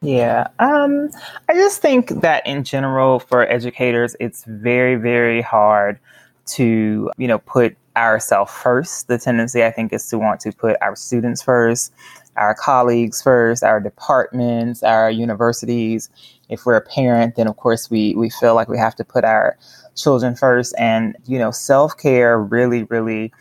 Yeah, 0.00 0.48
um, 0.58 1.10
I 1.48 1.54
just 1.54 1.80
think 1.80 2.08
that 2.22 2.44
in 2.46 2.64
general 2.64 3.20
for 3.20 3.48
educators, 3.48 4.16
it's 4.18 4.44
very, 4.44 4.96
very 4.96 5.40
hard 5.40 6.00
to, 6.46 7.10
you 7.18 7.28
know, 7.28 7.38
put 7.38 7.76
ourselves 7.96 8.52
first. 8.52 9.08
The 9.08 9.18
tendency, 9.18 9.64
I 9.64 9.70
think, 9.70 9.92
is 9.92 10.06
to 10.08 10.18
want 10.18 10.40
to 10.40 10.52
put 10.52 10.76
our 10.80 10.96
students 10.96 11.42
first, 11.42 11.92
our 12.36 12.54
colleagues 12.54 13.22
first, 13.22 13.62
our 13.62 13.80
departments, 13.80 14.82
our 14.82 15.10
universities. 15.10 16.08
If 16.48 16.66
we're 16.66 16.76
a 16.76 16.80
parent, 16.82 17.36
then 17.36 17.46
of 17.46 17.56
course 17.56 17.90
we 17.90 18.14
we 18.14 18.30
feel 18.30 18.54
like 18.54 18.68
we 18.68 18.78
have 18.78 18.94
to 18.96 19.04
put 19.04 19.24
our 19.24 19.56
children 19.94 20.34
first. 20.34 20.74
And 20.78 21.16
you 21.26 21.38
know, 21.38 21.50
self 21.50 21.96
care 21.96 22.38
really, 22.38 22.84
really 22.84 23.32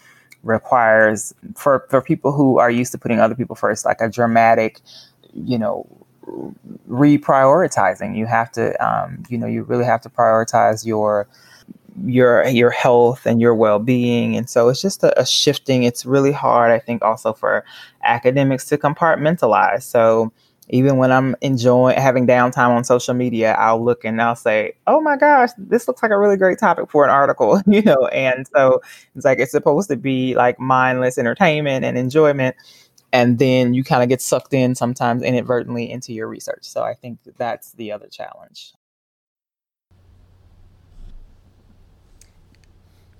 requires 0.43 1.33
for 1.55 1.85
for 1.89 2.01
people 2.01 2.31
who 2.31 2.57
are 2.57 2.71
used 2.71 2.91
to 2.93 2.97
putting 2.97 3.19
other 3.19 3.35
people 3.35 3.55
first, 3.55 3.85
like 3.85 4.01
a 4.01 4.09
dramatic, 4.09 4.79
you 5.33 5.57
know, 5.57 5.85
reprioritizing. 6.89 8.17
You 8.17 8.25
have 8.25 8.51
to, 8.53 8.73
um, 8.85 9.23
you 9.29 9.37
know, 9.37 9.47
you 9.47 9.63
really 9.63 9.85
have 9.85 10.01
to 10.01 10.09
prioritize 10.09 10.85
your 10.85 11.27
your 12.06 12.47
your 12.47 12.69
health 12.69 13.25
and 13.25 13.41
your 13.41 13.54
well-being 13.54 14.36
and 14.36 14.49
so 14.49 14.69
it's 14.69 14.82
just 14.82 15.04
a, 15.04 15.19
a, 15.19 15.25
shifting 15.25 15.84
it's 15.84 16.06
really 16.06 16.32
hard 16.32 16.71
i 16.71 16.80
think 16.80 17.04
also 17.04 17.34
for 17.34 17.65
academics 18.04 18.65
to 18.65 18.77
compartmentalize 18.77 19.84
so 19.84 20.32
even 20.69 20.95
when 20.97 21.12
i'm 21.12 21.36
enjoying 21.41 21.97
having 21.97 22.25
downtime 22.25 22.69
on 22.69 22.84
social 22.84 23.13
media 23.13 23.54
i'll 23.60 23.84
look 23.84 24.06
and 24.06 24.21
i'll 24.21 24.36
say 24.36 24.73
oh 24.88 25.01
my 25.01 25.17
gosh 25.17 25.49
this 25.58 25.88
looks 25.88 26.01
like 26.01 26.12
a 26.12 26.17
really 26.17 26.38
great 26.38 26.58
topic 26.58 26.89
for 26.89 27.04
an 27.04 27.10
article 27.10 27.62
you 27.67 27.82
know 27.82 28.08
and 28.08 28.47
so 28.56 28.82
it's 29.15 29.25
like 29.25 29.39
it's 29.39 29.51
supposed 29.51 29.89
to 29.89 29.97
be 29.97 30.34
like 30.36 30.60
mindless 30.60 31.17
entertainment 31.17 31.84
and 31.84 31.97
enjoyment 31.97 32.56
and 33.13 33.39
then 33.39 33.73
you 33.73 33.84
kind 33.84 34.04
of 34.04 34.10
get 34.10 34.21
sucked 34.21 34.54
in 34.54 34.75
sometimes 34.75 35.23
inadvertently 35.23 35.89
into 35.89 36.13
your 36.13 36.27
research. 36.27 36.63
So 36.63 36.84
I 36.84 36.93
think 36.93 37.19
that's 37.38 37.73
the 37.73 37.91
other 37.91 38.08
challenge. 38.08 38.73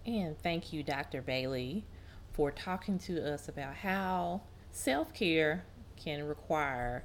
And 0.06 0.38
thank 0.42 0.74
you, 0.74 0.84
Dr. 0.84 1.22
Bailey, 1.22 1.86
for 2.34 2.52
talking 2.52 2.98
to 3.00 3.34
us 3.34 3.48
about 3.48 3.76
how 3.76 4.42
self 4.72 5.14
care 5.14 5.64
can 5.96 6.24
require 6.28 7.04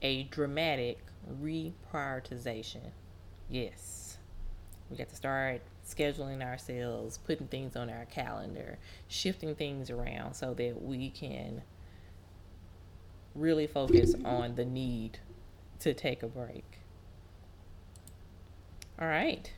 a 0.00 0.24
dramatic 0.24 0.98
reprioritization. 1.40 2.90
Yes, 3.50 4.16
we 4.90 4.96
got 4.96 5.10
to 5.10 5.16
start 5.16 5.60
scheduling 5.86 6.42
ourselves, 6.42 7.18
putting 7.18 7.48
things 7.48 7.76
on 7.76 7.90
our 7.90 8.06
calendar, 8.06 8.78
shifting 9.08 9.54
things 9.54 9.90
around 9.90 10.34
so 10.34 10.54
that 10.54 10.82
we 10.82 11.10
can 11.10 11.62
really 13.34 13.66
focus 13.66 14.14
on 14.24 14.54
the 14.54 14.64
need 14.64 15.18
to 15.80 15.92
take 15.92 16.22
a 16.22 16.28
break. 16.28 16.78
All 19.00 19.08
right. 19.08 19.50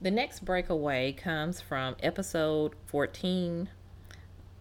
The 0.00 0.12
next 0.12 0.44
breakaway 0.44 1.10
comes 1.10 1.60
from 1.60 1.96
episode 2.00 2.76
14. 2.86 3.68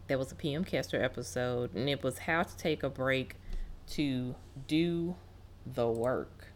That 0.07 0.17
was 0.17 0.31
a 0.31 0.35
PM 0.35 0.63
Kester 0.63 1.03
episode, 1.03 1.75
and 1.75 1.87
it 1.87 2.01
was 2.01 2.17
how 2.17 2.41
to 2.41 2.57
take 2.57 2.81
a 2.81 2.89
break 2.89 3.35
to 3.91 4.33
do 4.67 5.15
the 5.63 5.87
work. 5.89 6.47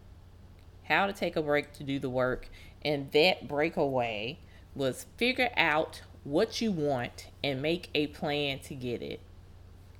How 0.85 1.05
to 1.05 1.13
take 1.13 1.35
a 1.35 1.43
break 1.43 1.73
to 1.73 1.83
do 1.83 1.99
the 1.99 2.09
work. 2.09 2.49
And 2.83 3.11
that 3.11 3.47
breakaway 3.47 4.39
was 4.73 5.05
figure 5.15 5.51
out 5.55 6.01
what 6.23 6.59
you 6.59 6.71
want 6.71 7.27
and 7.43 7.61
make 7.61 7.91
a 7.93 8.07
plan 8.07 8.57
to 8.61 8.73
get 8.73 9.03
it 9.03 9.19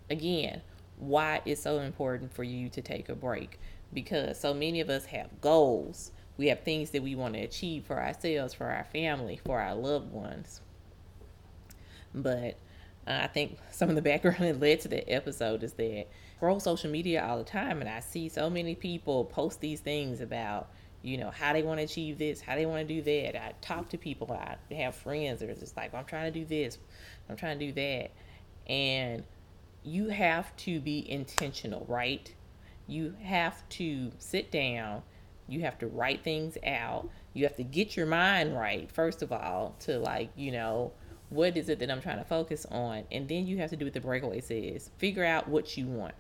again, 0.10 0.64
why 0.98 1.44
it's 1.46 1.62
so 1.62 1.82
important 1.82 2.34
for 2.34 2.44
you 2.44 2.68
to 2.70 2.82
take 2.82 3.10
a 3.10 3.16
break. 3.16 3.60
Because 3.94 4.40
so 4.40 4.56
many 4.56 4.82
of 4.82 4.90
us 4.90 5.06
have 5.06 5.40
goals. 5.40 6.14
We 6.38 6.48
have 6.48 6.62
things 6.62 6.92
that 6.92 7.04
we 7.04 7.16
want 7.16 7.36
to 7.36 7.42
achieve 7.42 7.86
for 7.86 8.02
ourselves, 8.02 8.54
for 8.54 8.68
our 8.68 8.86
family, 8.86 9.40
for 9.44 9.60
our 9.60 9.76
loved 9.76 10.12
ones. 10.12 10.62
But 12.14 12.58
uh, 13.08 13.20
I 13.24 13.28
think 13.28 13.58
some 13.72 13.90
of 13.90 13.96
the 13.96 14.02
background 14.02 14.38
that 14.40 14.60
led 14.60 14.82
to 14.82 14.88
that 14.90 15.12
episode 15.12 15.64
is 15.64 15.74
that 15.74 16.08
scroll 16.38 16.60
social 16.60 16.90
media 16.90 17.24
all 17.24 17.38
the 17.38 17.44
time 17.44 17.82
and 17.82 17.90
I 17.90 18.00
see 18.00 18.30
so 18.30 18.50
many 18.50 18.76
people 18.76 19.26
post 19.26 19.62
these 19.62 19.80
things 19.80 20.22
about, 20.22 20.70
you 21.02 21.18
know, 21.18 21.32
how 21.32 21.54
they 21.54 21.64
want 21.64 21.80
to 21.80 21.84
achieve 21.84 22.18
this, 22.18 22.42
how 22.42 22.56
they 22.56 22.66
want 22.66 22.88
to 22.88 22.94
do 22.94 23.02
that. 23.02 23.36
I 23.36 23.54
talk 23.62 23.90
to 23.90 23.98
people, 23.98 24.32
I 24.32 24.58
have 24.74 24.96
friends 24.96 25.40
that 25.40 25.50
are 25.50 25.56
just 25.56 25.78
like, 25.78 25.94
I'm 25.94 26.06
trying 26.06 26.32
to 26.32 26.40
do 26.40 26.46
this, 26.46 26.78
I'm 27.30 27.36
trying 27.36 27.60
to 27.60 27.66
do 27.68 27.72
that. 27.74 28.12
And 28.72 29.24
you 29.84 30.10
have 30.10 30.56
to 30.58 30.80
be 30.80 31.10
intentional, 31.10 31.86
right? 31.88 32.34
You 32.88 33.16
have 33.22 33.68
to 33.70 34.12
sit 34.20 34.52
down 34.52 35.04
You 35.52 35.62
have 35.62 35.78
to 35.80 35.88
write 35.88 36.24
things 36.24 36.58
out. 36.66 37.10
You 37.34 37.44
have 37.44 37.56
to 37.58 37.64
get 37.64 37.96
your 37.98 38.06
mind 38.06 38.56
right, 38.58 38.90
first 38.92 39.22
of 39.22 39.32
all, 39.32 39.76
to 39.82 40.00
like, 40.00 40.30
you 40.36 40.52
know, 40.52 40.94
what 41.30 41.56
is 41.56 41.70
it 41.70 41.80
that 41.80 41.90
I'm 41.90 42.02
trying 42.02 42.20
to 42.20 42.26
focus 42.26 42.66
on? 42.70 43.04
And 43.12 43.28
then 43.28 43.48
you 43.48 43.58
have 43.58 43.70
to 43.70 43.76
do 43.76 43.86
what 43.86 43.94
the 43.94 44.02
breakaway 44.02 44.42
says 44.42 44.92
figure 44.98 45.26
out 45.26 45.48
what 45.48 45.78
you 45.78 45.88
want. 45.88 46.14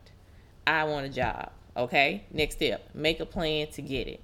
I 0.65 0.83
want 0.85 1.05
a 1.05 1.09
job. 1.09 1.51
Okay. 1.75 2.25
Next 2.31 2.55
step 2.55 2.89
make 2.93 3.19
a 3.19 3.25
plan 3.25 3.67
to 3.71 3.81
get 3.81 4.07
it. 4.07 4.21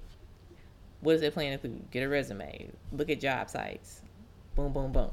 What 1.00 1.12
does 1.12 1.20
that 1.20 1.34
plan 1.34 1.52
include? 1.52 1.90
Get 1.90 2.02
a 2.02 2.08
resume, 2.08 2.70
look 2.92 3.08
at 3.08 3.20
job 3.20 3.48
sites. 3.48 4.02
Boom, 4.54 4.72
boom, 4.72 4.90
boom. 4.90 5.10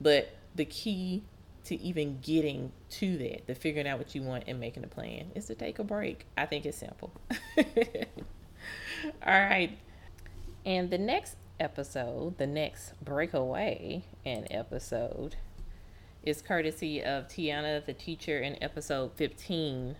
But 0.00 0.34
the 0.54 0.64
key 0.64 1.22
to 1.64 1.80
even 1.80 2.18
getting 2.20 2.72
to 2.88 3.16
that, 3.18 3.46
to 3.46 3.54
figuring 3.54 3.86
out 3.86 3.98
what 3.98 4.14
you 4.14 4.22
want 4.22 4.44
and 4.46 4.58
making 4.58 4.82
a 4.82 4.88
plan, 4.88 5.30
is 5.34 5.46
to 5.46 5.54
take 5.54 5.78
a 5.78 5.84
break. 5.84 6.26
I 6.36 6.46
think 6.46 6.66
it's 6.66 6.78
simple. 6.78 7.12
All 9.30 9.40
right. 9.40 9.78
And 10.66 10.90
the 10.90 10.98
next 10.98 11.36
episode, 11.60 12.36
the 12.38 12.48
next 12.48 12.94
breakaway 13.00 14.02
in 14.24 14.50
episode, 14.50 15.36
is 16.24 16.42
courtesy 16.42 17.00
of 17.00 17.28
Tiana, 17.28 17.86
the 17.86 17.92
teacher, 17.92 18.40
in 18.40 18.60
episode 18.60 19.12
15 19.14 19.94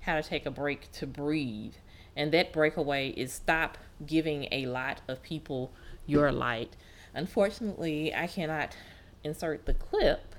How 0.00 0.16
to 0.16 0.22
Take 0.22 0.46
a 0.46 0.50
Break 0.50 0.90
to 0.92 1.06
Breathe. 1.06 1.74
And 2.16 2.32
that 2.32 2.50
breakaway 2.50 3.10
is 3.10 3.30
stop 3.34 3.76
giving 4.06 4.48
a 4.50 4.64
lot 4.64 5.02
of 5.06 5.22
people 5.22 5.70
your 6.06 6.32
light. 6.32 6.74
Unfortunately, 7.12 8.14
I 8.14 8.26
cannot 8.26 8.74
insert 9.22 9.66
the 9.66 9.74
clip 9.74 10.34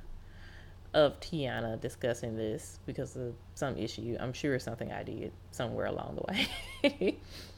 of 0.96 1.20
Tiana 1.20 1.80
discussing 1.80 2.36
this 2.36 2.80
because 2.88 3.16
of 3.16 3.36
some 3.54 3.78
issue. 3.78 4.18
I'm 4.20 4.34
sure 4.34 4.58
something 4.58 4.92
I 4.92 5.04
did 5.04 5.32
somewhere 5.52 5.86
along 5.86 6.16
the 6.16 6.90
way. 6.90 7.20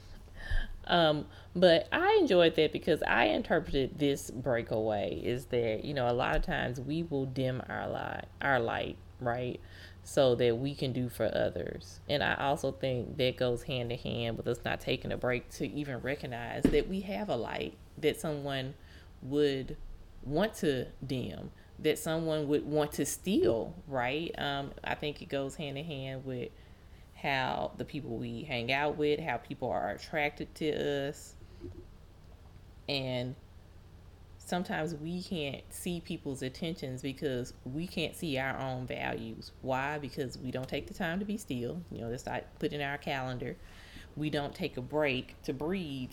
um, 0.88 1.26
but 1.56 1.88
I 1.92 2.18
enjoyed 2.20 2.56
that 2.56 2.72
because 2.72 3.02
I 3.04 3.26
interpreted 3.26 3.98
this 3.98 4.32
breakaway 4.32 5.22
is 5.24 5.46
that 5.46 5.86
you 5.86 5.94
know 5.94 6.10
a 6.10 6.14
lot 6.14 6.36
of 6.36 6.42
times 6.44 6.80
we 6.80 7.04
will 7.04 7.26
dim 7.26 7.62
our 7.70 7.88
light, 7.88 8.26
our 8.42 8.60
light, 8.60 8.98
right, 9.20 9.60
so 10.04 10.36
that 10.36 10.58
we 10.58 10.76
can 10.76 10.94
do 10.94 11.10
for 11.10 11.26
others. 11.34 12.00
And 12.10 12.24
I 12.24 12.36
also 12.36 12.72
think 12.72 13.18
that 13.18 13.38
goes 13.38 13.64
hand 13.64 13.92
in 13.92 13.98
hand 13.98 14.38
with 14.38 14.48
us 14.48 14.60
not 14.66 14.80
taking 14.80 15.12
a 15.12 15.18
break 15.18 15.50
to 15.52 15.68
even 15.68 16.00
recognize 16.00 16.64
that 16.64 16.88
we 16.88 17.02
have 17.02 17.30
a 17.30 17.36
light 17.36 17.76
that 17.98 18.20
someone 18.20 18.76
would 19.22 19.78
want 20.24 20.54
to 20.56 20.88
dim 21.06 21.52
that 21.80 22.00
someone 22.00 22.48
would 22.48 22.66
want 22.66 22.92
to 22.94 23.06
steal, 23.06 23.74
right? 23.88 24.34
Um, 24.38 24.72
I 24.84 24.96
think 24.96 25.22
it 25.22 25.30
goes 25.30 25.56
hand 25.56 25.78
in 25.78 25.86
hand 25.86 26.26
with 26.26 26.50
how 27.26 27.72
the 27.78 27.86
people 27.86 28.18
we 28.18 28.44
hang 28.44 28.72
out 28.72 28.98
with, 28.98 29.20
how 29.20 29.38
people 29.38 29.70
are 29.70 29.90
attracted 29.92 30.54
to 30.56 31.08
us. 31.10 31.36
And 32.88 33.36
sometimes 34.38 34.94
we 34.94 35.24
can't 35.24 35.64
see 35.70 36.02
people's 36.02 36.42
attentions 36.42 37.02
because 37.02 37.54
we 37.66 37.88
can't 37.88 38.16
see 38.16 38.38
our 38.38 38.58
own 38.60 38.86
values. 38.86 39.52
Why? 39.62 39.98
Because 39.98 40.38
we 40.38 40.52
don't 40.52 40.70
take 40.70 40.88
the 40.88 40.94
time 40.94 41.20
to 41.20 41.26
be 41.26 41.38
still. 41.38 41.82
You 41.92 42.02
know, 42.02 42.12
that's 42.12 42.28
like 42.28 42.60
put 42.60 42.74
in 42.74 42.82
our 42.82 42.98
calendar. 42.98 43.56
We 44.16 44.30
don't 44.30 44.54
take 44.54 44.78
a 44.78 44.82
break 44.82 45.42
to 45.44 45.54
breathe 45.54 46.12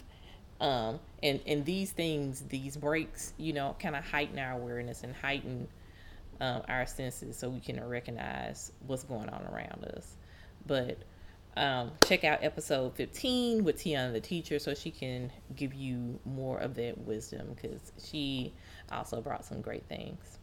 um, 0.63 1.01
and 1.25 1.41
and 1.45 1.65
these 1.65 1.91
things, 1.91 2.43
these 2.49 2.77
breaks, 2.77 3.35
you 3.37 3.53
know, 3.53 3.75
kind 3.81 3.97
of 3.97 4.05
heighten 4.05 4.39
our 4.39 4.53
awareness 4.53 5.03
and 5.03 5.13
heighten 5.13 5.67
um, 6.41 6.63
our 6.69 6.87
senses, 6.87 7.37
so 7.37 7.49
we 7.49 7.59
can 7.59 7.85
recognize 7.85 8.71
what's 8.87 9.03
going 9.03 9.29
on 9.29 9.43
around 9.53 9.85
us. 9.97 10.15
But 10.67 10.99
um, 11.57 11.93
check 12.05 12.25
out 12.25 12.39
episode 12.43 12.95
15 12.95 13.65
with 13.65 13.77
Tiana 13.77 14.13
the 14.13 14.21
teacher, 14.21 14.59
so 14.59 14.75
she 14.75 14.91
can 14.91 15.31
give 15.55 15.75
you 15.75 16.19
more 16.25 16.59
of 16.59 16.75
that 16.77 16.99
wisdom 16.99 17.55
because 17.55 17.93
she 18.03 18.55
also 18.91 19.21
brought 19.21 19.45
some 19.45 19.61
great 19.61 19.85
things. 19.87 20.39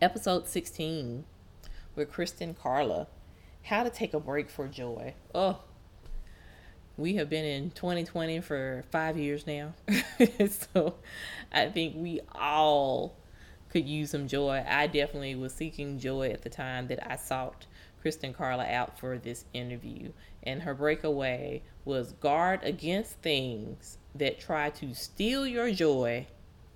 Episode 0.00 0.48
16 0.48 1.24
with 1.94 2.10
Kristen 2.10 2.54
Carla, 2.54 3.06
how 3.62 3.82
to 3.82 3.90
take 3.90 4.14
a 4.14 4.20
break 4.20 4.48
for 4.48 4.66
joy. 4.66 5.14
Oh, 5.34 5.58
we 6.96 7.16
have 7.16 7.28
been 7.28 7.44
in 7.44 7.70
2020 7.70 8.40
for 8.40 8.84
five 8.90 9.18
years 9.18 9.46
now. 9.46 9.74
so 10.72 10.94
I 11.52 11.68
think 11.68 11.96
we 11.96 12.20
all 12.34 13.16
could 13.70 13.86
use 13.86 14.10
some 14.10 14.26
joy. 14.26 14.64
I 14.66 14.86
definitely 14.86 15.34
was 15.34 15.52
seeking 15.52 15.98
joy 15.98 16.30
at 16.30 16.42
the 16.42 16.50
time 16.50 16.88
that 16.88 17.10
I 17.10 17.16
sought 17.16 17.66
Kristen 18.00 18.32
Carla 18.32 18.64
out 18.64 18.98
for 18.98 19.18
this 19.18 19.44
interview. 19.52 20.10
And 20.42 20.62
her 20.62 20.74
breakaway 20.74 21.62
was 21.84 22.12
guard 22.12 22.60
against 22.62 23.16
things 23.16 23.98
that 24.14 24.40
try 24.40 24.70
to 24.70 24.94
steal 24.94 25.46
your 25.46 25.70
joy 25.70 26.26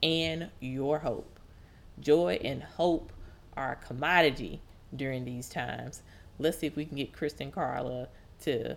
and 0.02 0.50
your 0.60 0.98
hope. 0.98 1.38
Joy 2.00 2.38
and 2.42 2.62
hope 2.62 3.12
are 3.56 3.72
a 3.72 3.86
commodity 3.86 4.60
during 4.94 5.24
these 5.24 5.48
times. 5.48 6.02
Let's 6.38 6.58
see 6.58 6.66
if 6.66 6.76
we 6.76 6.84
can 6.84 6.96
get 6.96 7.12
Kristen 7.12 7.50
Carla 7.50 8.08
to 8.42 8.76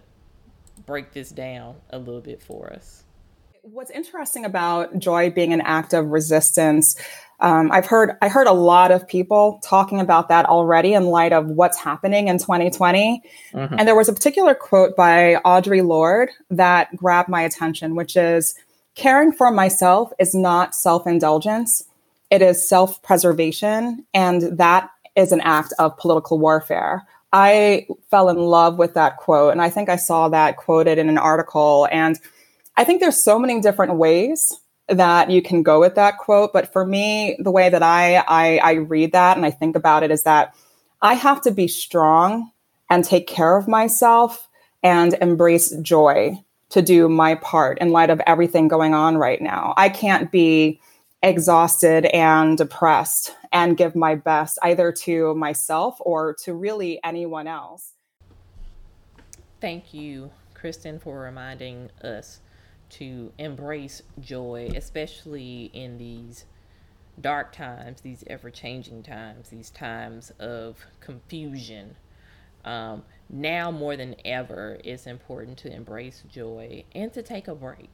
break 0.86 1.12
this 1.12 1.30
down 1.30 1.76
a 1.90 1.98
little 1.98 2.22
bit 2.22 2.42
for 2.42 2.72
us. 2.72 3.04
What's 3.74 3.92
interesting 3.92 4.46
about 4.46 4.98
joy 4.98 5.30
being 5.30 5.52
an 5.52 5.60
act 5.60 5.92
of 5.92 6.08
resistance, 6.08 6.96
um, 7.42 7.70
I've 7.70 7.86
heard 7.86 8.12
I 8.22 8.30
heard 8.30 8.48
a 8.48 8.54
lot 8.54 8.92
of 8.92 9.06
people 9.06 9.60
talking 9.62 10.00
about 10.00 10.30
that 10.30 10.46
already 10.46 10.94
in 10.94 11.08
light 11.08 11.34
of 11.34 11.48
what's 11.48 11.78
happening 11.78 12.30
in 12.30 12.38
2020. 12.38 13.22
Mm-hmm. 13.52 13.76
And 13.78 13.86
there 13.86 13.96
was 13.96 14.08
a 14.08 14.14
particular 14.14 14.56
quote 14.56 14.96
by 14.96 15.36
Audre 15.44 15.86
Lorde 15.86 16.30
that 16.50 16.96
grabbed 16.96 17.28
my 17.28 17.42
attention, 17.42 17.96
which 17.96 18.16
is 18.16 18.56
caring 18.96 19.34
for 19.34 19.52
myself 19.52 20.14
is 20.18 20.34
not 20.34 20.74
self-indulgence. 20.74 21.84
It 22.32 22.42
is 22.42 22.68
self-preservation. 22.68 24.06
And 24.14 24.58
that 24.58 24.90
is 25.18 25.34
an 25.34 25.42
act 25.42 25.74
of 25.78 25.98
political 25.98 26.40
warfare. 26.40 27.06
I 27.34 27.88
fell 28.10 28.30
in 28.30 28.38
love 28.38 28.78
with 28.78 28.94
that 28.94 29.18
quote. 29.18 29.52
And 29.52 29.62
I 29.62 29.70
think 29.70 29.90
I 29.90 29.98
saw 29.98 30.30
that 30.30 30.56
quoted 30.56 30.98
in 30.98 31.10
an 31.10 31.18
article. 31.18 31.90
And 31.92 32.18
I 32.78 32.84
think 32.84 33.02
there's 33.02 33.22
so 33.22 33.40
many 33.40 33.60
different 33.60 33.96
ways 33.96 34.60
that 34.88 35.30
you 35.30 35.42
can 35.42 35.64
go 35.64 35.80
with 35.80 35.96
that 35.96 36.18
quote. 36.18 36.54
But 36.54 36.72
for 36.72 36.86
me, 36.86 37.36
the 37.40 37.52
way 37.52 37.70
that 37.70 37.84
I, 37.84 38.18
I, 38.28 38.58
I 38.60 38.72
read 38.74 39.12
that 39.12 39.36
and 39.36 39.46
I 39.46 39.52
think 39.52 39.76
about 39.76 40.04
it 40.04 40.12
is 40.12 40.24
that 40.24 40.56
I 41.02 41.16
have 41.16 41.42
to 41.42 41.52
be 41.52 41.68
strong 41.68 42.52
and 42.90 43.04
take 43.04 43.28
care 43.28 43.58
of 43.58 43.68
myself 43.68 44.48
and 44.84 45.14
embrace 45.16 45.76
joy 45.82 46.42
to 46.70 46.82
do 46.82 47.10
my 47.10 47.36
part 47.36 47.80
in 47.80 47.90
light 47.90 48.10
of 48.10 48.22
everything 48.28 48.68
going 48.68 48.94
on 48.94 49.18
right 49.18 49.42
now. 49.42 49.74
I 49.76 49.90
can't 49.90 50.32
be 50.32 50.80
exhausted 51.24 52.06
and 52.06 52.58
depressed 52.58 53.36
and 53.52 53.76
give 53.76 53.96
my 53.96 54.16
best 54.16 54.60
either 54.62 54.92
to 54.92 55.34
myself 55.36 55.98
or 56.00 56.36
to 56.44 56.54
really 56.54 57.00
anyone 57.04 57.48
else. 57.48 57.94
Thank 59.60 59.94
you, 59.94 60.30
Kristen, 60.54 61.00
for 61.00 61.20
reminding 61.20 61.90
us 62.04 62.40
to 62.90 63.32
embrace 63.38 64.02
joy, 64.20 64.72
especially 64.76 65.70
in 65.74 65.98
these 65.98 66.46
dark 67.20 67.52
times, 67.52 68.02
these 68.02 68.24
ever 68.28 68.50
changing 68.50 69.04
times, 69.04 69.50
these 69.50 69.70
times 69.70 70.32
of 70.40 70.86
confusion. 71.00 71.96
Um, 72.64 73.04
now 73.30 73.72
more 73.72 73.96
than 73.96 74.16
ever, 74.26 74.80
it's 74.84 75.08
important 75.08 75.58
to 75.60 75.74
embrace 75.74 76.24
joy 76.32 76.84
and 76.94 77.12
to 77.14 77.22
take 77.22 77.48
a 77.48 77.56
break 77.56 77.90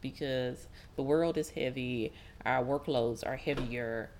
because 0.00 0.68
the 0.96 1.02
world 1.02 1.36
is 1.36 1.50
heavy, 1.50 2.12
our 2.44 2.64
workloads 2.64 3.26
are 3.26 3.36
heavier, 3.36 4.10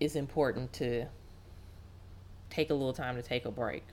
it's 0.00 0.16
important 0.16 0.72
to 0.74 1.06
take 2.50 2.70
a 2.70 2.74
little 2.74 2.92
time 2.92 3.16
to 3.16 3.22
take 3.22 3.44
a 3.44 3.50
break. 3.50 3.84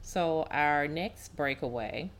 So, 0.00 0.46
our 0.50 0.86
next 0.86 1.34
breakaway, 1.34 2.10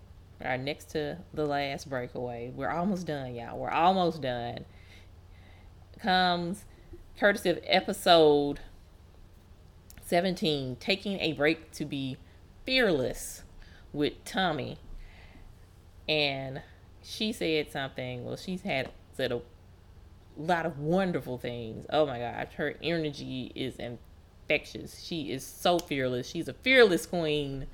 our 0.44 0.58
next 0.58 0.90
to 0.90 1.18
the 1.32 1.46
last 1.46 1.88
breakaway, 1.88 2.52
we're 2.54 2.70
almost 2.70 3.06
done, 3.06 3.34
y'all. 3.34 3.58
We're 3.58 3.70
almost 3.70 4.20
done. 4.20 4.64
Comes 6.00 6.64
courtesy 7.18 7.50
of 7.50 7.60
episode 7.64 8.60
17 10.02 10.76
Taking 10.76 11.20
a 11.20 11.32
Break 11.32 11.70
to 11.72 11.84
Be 11.84 12.18
Fearless 12.64 13.42
with 13.92 14.24
Tommy. 14.24 14.78
And 16.08 16.60
she 17.02 17.32
said 17.32 17.70
something. 17.70 18.24
Well, 18.24 18.36
she's 18.36 18.62
had 18.62 18.90
said 19.16 19.32
a 19.32 19.40
lot 20.36 20.66
of 20.66 20.78
wonderful 20.78 21.38
things. 21.38 21.86
Oh 21.90 22.06
my 22.06 22.18
gosh, 22.18 22.54
her 22.56 22.74
energy 22.82 23.52
is 23.54 23.76
infectious. 23.76 25.02
She 25.02 25.30
is 25.32 25.44
so 25.44 25.78
fearless. 25.78 26.28
She's 26.28 26.48
a 26.48 26.54
fearless 26.54 27.06
queen. 27.06 27.66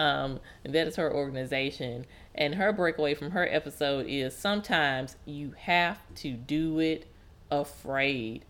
Um, 0.00 0.40
that 0.64 0.88
is 0.88 0.96
her 0.96 1.12
organization. 1.14 2.06
And 2.34 2.54
her 2.56 2.72
breakaway 2.72 3.14
from 3.14 3.32
her 3.32 3.46
episode 3.48 4.06
is 4.08 4.34
sometimes 4.34 5.16
you 5.26 5.54
have 5.58 5.98
to 6.16 6.32
do 6.32 6.80
it 6.80 7.06
afraid. 7.50 8.44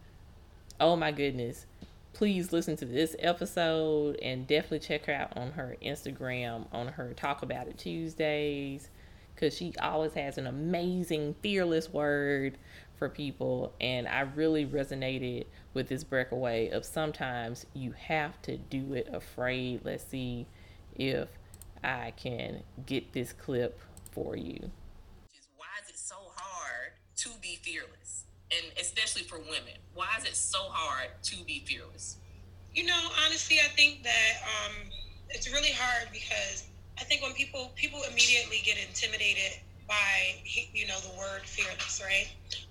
Oh 0.78 0.96
my 0.96 1.10
goodness. 1.12 1.66
please 2.12 2.52
listen 2.52 2.76
to 2.76 2.84
this 2.84 3.16
episode 3.18 4.16
and 4.20 4.46
definitely 4.46 4.80
check 4.80 5.06
her 5.06 5.12
out 5.12 5.36
on 5.36 5.52
her 5.52 5.76
Instagram 5.82 6.66
on 6.72 6.88
her 6.88 7.14
Talk 7.14 7.42
About 7.42 7.66
It 7.68 7.78
Tuesdays 7.78 8.90
because 9.34 9.56
she 9.56 9.72
always 9.80 10.12
has 10.14 10.36
an 10.36 10.46
amazing, 10.46 11.34
fearless 11.42 11.90
word 11.92 12.58
for 12.98 13.08
people. 13.08 13.72
And 13.80 14.06
I 14.06 14.20
really 14.20 14.66
resonated 14.66 15.46
with 15.72 15.88
this 15.88 16.04
breakaway 16.04 16.68
of 16.68 16.84
sometimes 16.84 17.64
you 17.74 17.92
have 17.92 18.40
to 18.42 18.56
do 18.58 18.92
it 18.94 19.08
afraid. 19.12 19.80
Let's 19.84 20.04
see 20.04 20.46
if 20.94 21.28
I 21.82 22.12
can 22.16 22.62
get 22.86 23.12
this 23.12 23.32
clip 23.32 23.80
for 24.12 24.36
you. 24.36 24.70
Why 25.56 25.66
is 25.82 25.90
it 25.90 25.98
so 25.98 26.16
hard 26.36 26.92
to 27.16 27.30
be 27.40 27.56
fearless? 27.62 28.24
And 28.52 28.72
especially 28.80 29.22
for 29.22 29.38
women, 29.38 29.78
why 29.94 30.08
is 30.18 30.24
it 30.24 30.36
so 30.36 30.58
hard 30.70 31.10
to 31.22 31.44
be 31.44 31.60
fearless? 31.66 32.16
You 32.74 32.86
know, 32.86 33.00
honestly, 33.24 33.58
I 33.64 33.68
think 33.68 34.02
that 34.02 34.32
um, 34.42 34.74
it's 35.30 35.50
really 35.52 35.72
hard 35.72 36.08
because 36.12 36.64
I 36.98 37.04
think 37.04 37.22
when 37.22 37.32
people 37.32 37.72
people 37.76 38.00
immediately 38.10 38.60
get 38.64 38.76
intimidated 38.78 39.58
by 39.88 40.38
you 40.72 40.86
know 40.86 40.98
the 41.00 41.16
word 41.18 41.42
fearless, 41.44 42.00
right? 42.04 42.28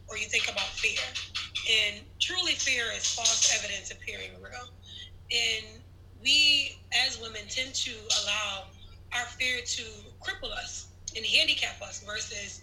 Or 0.07 0.17
you 0.17 0.25
think 0.25 0.45
about 0.49 0.67
fear, 0.67 1.03
and 1.69 2.01
truly 2.19 2.53
fear 2.53 2.85
is 2.95 3.05
false 3.05 3.53
evidence 3.57 3.91
appearing 3.91 4.31
real. 4.41 4.69
And 5.31 5.81
we 6.21 6.77
as 7.05 7.19
women 7.21 7.41
tend 7.49 7.73
to 7.75 7.91
allow 8.23 8.65
our 9.15 9.25
fear 9.25 9.61
to 9.65 9.83
cripple 10.21 10.51
us 10.51 10.87
and 11.15 11.25
handicap 11.25 11.81
us 11.81 12.03
versus 12.05 12.61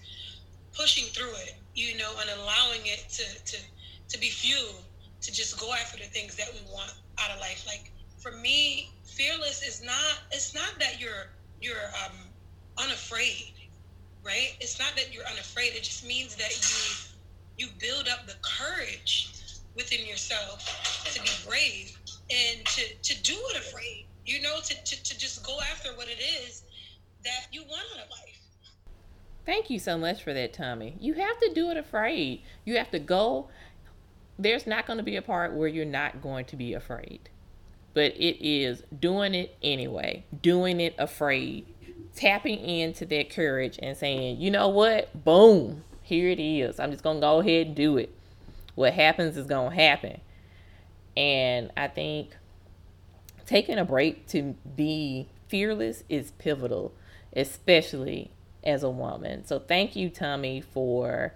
pushing 0.77 1.05
through 1.07 1.35
it, 1.47 1.55
you 1.75 1.97
know, 1.97 2.13
and 2.21 2.31
allowing 2.41 2.81
it 2.85 3.09
to 3.11 3.25
to 3.45 3.63
to 4.11 4.19
be 4.19 4.31
fuel 4.31 4.85
to 5.23 5.33
just 5.33 5.59
go 5.59 5.73
after 5.75 5.99
the 5.99 6.05
things 6.05 6.37
that 6.37 6.49
we 6.53 6.61
want 6.73 6.93
out 7.21 7.31
of 7.31 7.41
life. 7.41 7.65
Like 7.67 7.93
for 8.23 8.33
me, 8.33 8.95
fearless 9.05 9.63
is 9.63 9.83
not 9.83 10.19
it's 10.33 10.55
not 10.55 10.79
that 10.79 11.01
you're 11.01 11.27
you're 11.61 11.91
um 12.05 12.17
unafraid, 12.79 13.55
right? 14.25 14.51
It's 14.61 14.79
not 14.79 14.95
that 14.97 15.13
you're 15.13 15.27
unafraid. 15.31 15.75
It 15.75 15.83
just 15.85 16.07
means 16.07 16.37
that 16.37 16.53
you 16.53 17.67
you 17.67 17.73
build 17.81 18.09
up 18.09 18.27
the 18.27 18.37
courage 18.43 19.33
within 19.75 20.07
yourself 20.07 20.65
to 21.15 21.21
be 21.23 21.31
brave 21.49 21.97
and 22.31 22.67
to 22.67 22.83
to 23.03 23.23
do 23.23 23.35
it 23.55 23.59
afraid. 23.59 24.06
You 24.27 24.43
know, 24.43 24.57
to, 24.63 24.85
to, 24.85 25.03
to 25.05 25.19
just 25.19 25.47
go 25.47 25.59
after 25.71 25.91
what 25.91 26.09
it 26.09 26.21
is 26.21 26.65
that 27.25 27.47
you 27.53 27.63
want 27.63 27.83
out 27.95 28.05
of 28.05 28.11
life. 28.11 28.41
Thank 29.45 29.71
you 29.71 29.79
so 29.79 29.97
much 29.97 30.25
for 30.25 30.35
that, 30.35 30.53
Tommy. 30.53 30.97
You 31.01 31.15
have 31.15 31.39
to 31.39 31.55
do 31.55 31.71
it 31.71 31.77
afraid. 31.77 32.43
You 32.65 32.77
have 32.77 32.91
to 32.91 32.99
go. 32.99 33.49
There's 34.39 34.67
not 34.67 34.87
going 34.87 34.97
to 34.97 35.05
be 35.05 35.15
a 35.15 35.23
part 35.23 35.55
where 35.55 35.69
you're 35.69 35.85
not 35.85 36.21
going 36.21 36.47
to 36.47 36.57
be 36.57 36.75
afraid. 36.75 37.31
But 37.95 38.17
it 38.17 38.45
is 38.45 38.83
doing 38.99 39.35
it 39.35 39.57
anyway, 39.63 40.25
doing 40.43 40.81
it 40.81 40.97
afraid, 40.99 41.67
tapping 42.17 42.59
into 42.59 43.07
that 43.07 43.31
courage 43.31 43.79
and 43.81 43.97
saying, 43.97 44.41
you 44.41 44.51
know 44.51 44.69
what? 44.69 45.25
Boom, 45.25 45.85
here 46.03 46.29
it 46.29 46.41
is. 46.41 46.81
I'm 46.81 46.91
just 46.91 47.05
going 47.05 47.19
to 47.19 47.21
go 47.21 47.39
ahead 47.39 47.69
and 47.69 47.77
do 47.77 47.97
it. 47.97 48.13
What 48.75 48.93
happens 48.93 49.37
is 49.37 49.47
going 49.47 49.71
to 49.71 49.77
happen. 49.77 50.21
And 51.17 51.71
I 51.77 51.87
think 51.89 52.37
taking 53.47 53.79
a 53.79 53.85
break 53.85 54.27
to 54.29 54.55
be 54.75 55.29
fearless 55.49 56.03
is 56.09 56.33
pivotal, 56.33 56.93
especially 57.35 58.31
as 58.65 58.83
a 58.83 58.91
woman. 58.91 59.47
So 59.47 59.59
thank 59.61 59.97
you, 59.97 60.11
Tommy, 60.11 60.61
for 60.61 61.35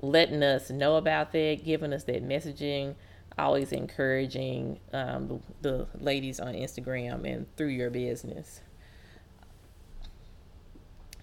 letting 0.00 0.42
us 0.42 0.70
know 0.70 0.96
about 0.96 1.32
that, 1.32 1.60
giving 1.64 1.92
us 1.92 2.04
that 2.04 2.26
messaging, 2.26 2.94
always 3.38 3.72
encouraging 3.72 4.80
um, 4.92 5.42
the, 5.60 5.68
the 5.68 5.86
ladies 6.02 6.40
on 6.40 6.54
Instagram 6.54 7.30
and 7.30 7.46
through 7.56 7.68
your 7.68 7.90
business. 7.90 8.60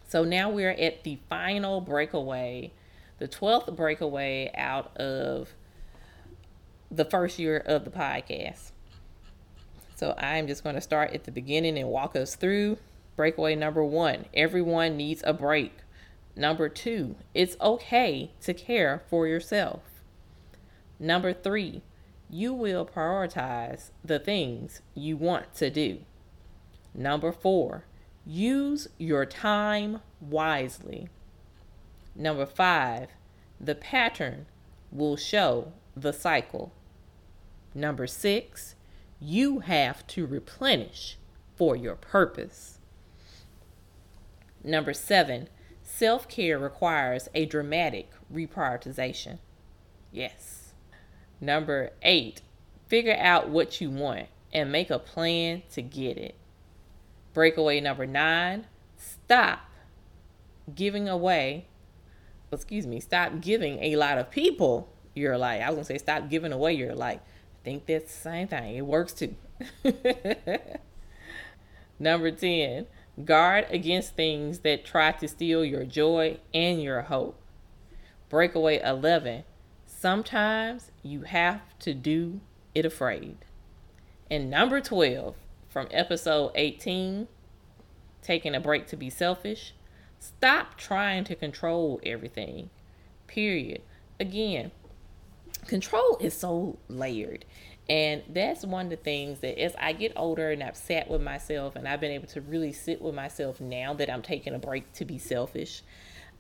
So 0.08 0.24
now 0.24 0.50
we're 0.50 0.72
at 0.72 1.04
the 1.04 1.20
final 1.30 1.82
breakaway, 1.82 2.72
the 3.18 3.28
12th 3.28 3.76
breakaway 3.76 4.52
out 4.56 4.96
of 4.98 5.54
the 6.90 7.06
first 7.06 7.38
year 7.38 7.58
of 7.58 7.86
the 7.86 7.92
podcast. 7.92 8.72
So 10.00 10.16
I'm 10.18 10.48
just 10.48 10.64
going 10.64 10.76
to 10.76 10.82
start 10.82 11.12
at 11.12 11.26
the 11.26 11.32
beginning 11.32 11.78
and 11.78 11.90
walk 11.90 12.16
us 12.16 12.36
through 12.36 12.78
breakaway 13.18 13.54
number 13.54 13.84
one. 13.84 14.28
Everyone 14.34 14.96
needs 14.96 15.22
a 15.26 15.34
break. 15.34 15.74
Number 16.38 16.70
two, 16.70 17.18
it's 17.34 17.58
okay 17.60 18.32
to 18.44 18.54
care 18.54 19.04
for 19.10 19.28
yourself. 19.28 19.82
Number 21.02 21.34
three, 21.34 21.82
you 22.30 22.54
will 22.54 22.86
prioritize 22.86 23.90
the 24.02 24.20
things 24.20 24.82
you 24.96 25.18
want 25.18 25.54
to 25.56 25.70
do. 25.70 25.98
Number 26.96 27.34
four, 27.34 27.84
use 28.26 28.88
your 28.98 29.26
time 29.26 30.00
wisely. 30.22 31.10
Number 32.16 32.46
five, 32.46 33.10
the 33.60 33.76
pattern 33.76 34.46
will 34.94 35.18
show 35.18 35.74
the 35.94 36.14
cycle. 36.14 36.72
Number 37.76 38.08
six, 38.08 38.76
you 39.20 39.60
have 39.60 40.06
to 40.08 40.26
replenish 40.26 41.18
for 41.56 41.76
your 41.76 41.96
purpose. 41.96 42.80
Number 44.64 44.94
seven, 44.94 45.50
self 45.82 46.28
care 46.28 46.58
requires 46.58 47.28
a 47.36 47.46
dramatic 47.46 48.12
reprioritization. 48.34 49.40
Yes. 50.12 50.74
Number 51.42 51.92
eight, 52.02 52.42
figure 52.88 53.18
out 53.20 53.50
what 53.50 53.82
you 53.82 53.90
want 53.90 54.28
and 54.54 54.72
make 54.72 54.90
a 54.90 55.00
plan 55.00 55.64
to 55.72 55.82
get 55.82 56.18
it. 56.18 56.36
Breakaway 57.34 57.80
number 57.80 58.06
nine, 58.06 58.68
stop 58.98 59.70
giving 60.74 61.08
away, 61.08 61.68
excuse 62.52 62.88
me, 62.88 63.00
stop 63.00 63.40
giving 63.42 63.82
a 63.84 63.96
lot 63.96 64.18
of 64.18 64.32
people 64.32 64.90
your 65.14 65.38
life. 65.38 65.62
I 65.64 65.70
was 65.70 65.88
to 65.88 65.94
say, 65.94 65.98
stop 65.98 66.30
giving 66.30 66.52
away 66.52 66.74
your 66.74 66.96
life 66.96 67.22
think 67.64 67.86
that's 67.86 68.14
the 68.14 68.22
same 68.22 68.48
thing. 68.48 68.76
It 68.76 68.86
works 68.86 69.14
too. 69.14 69.36
Number 72.00 72.32
10, 72.32 72.88
guard 73.26 73.66
against 73.70 74.16
things 74.16 74.60
that 74.60 74.86
try 74.86 75.12
to 75.12 75.28
steal 75.28 75.66
your 75.66 75.84
joy 75.84 76.40
and 76.54 76.82
your 76.82 77.02
hope. 77.04 77.40
Breakaway 78.30 78.80
11, 78.82 79.44
sometimes 79.86 80.92
you 81.04 81.24
have 81.24 81.62
to 81.80 81.94
do 81.94 82.40
it 82.74 82.86
afraid. 82.86 83.38
And 84.32 84.50
number 84.50 84.80
12, 84.80 85.36
from 85.68 85.88
episode 85.92 86.52
18, 86.56 87.28
taking 88.22 88.56
a 88.56 88.60
break 88.60 88.88
to 88.88 88.96
be 88.96 89.10
selfish, 89.10 89.74
stop 90.20 90.78
trying 90.78 91.24
to 91.26 91.36
control 91.36 92.00
everything. 92.04 92.70
Period. 93.28 93.82
Again, 94.20 94.72
control 95.66 96.18
is 96.20 96.34
so 96.34 96.78
layered. 96.88 97.46
And 97.90 98.22
that's 98.30 98.64
one 98.64 98.86
of 98.86 98.90
the 98.92 98.98
things 98.98 99.40
that 99.40 99.60
as 99.60 99.74
I 99.80 99.94
get 99.94 100.14
older 100.16 100.52
and 100.52 100.62
I've 100.62 100.78
sat 100.78 101.10
with 101.10 101.22
myself 101.22 101.76
and 101.76 101.88
I've 101.88 102.00
been 102.00 102.12
able 102.12 102.28
to 102.28 102.42
really 102.42 102.72
sit 102.72 103.02
with 103.02 103.16
myself 103.16 103.60
now 103.60 103.96
that 103.96 104.12
I'm 104.12 104.22
taking 104.22 104.54
a 104.54 104.60
break 104.60 104.94
to 104.94 105.06
be 105.06 105.18
selfish, 105.18 105.82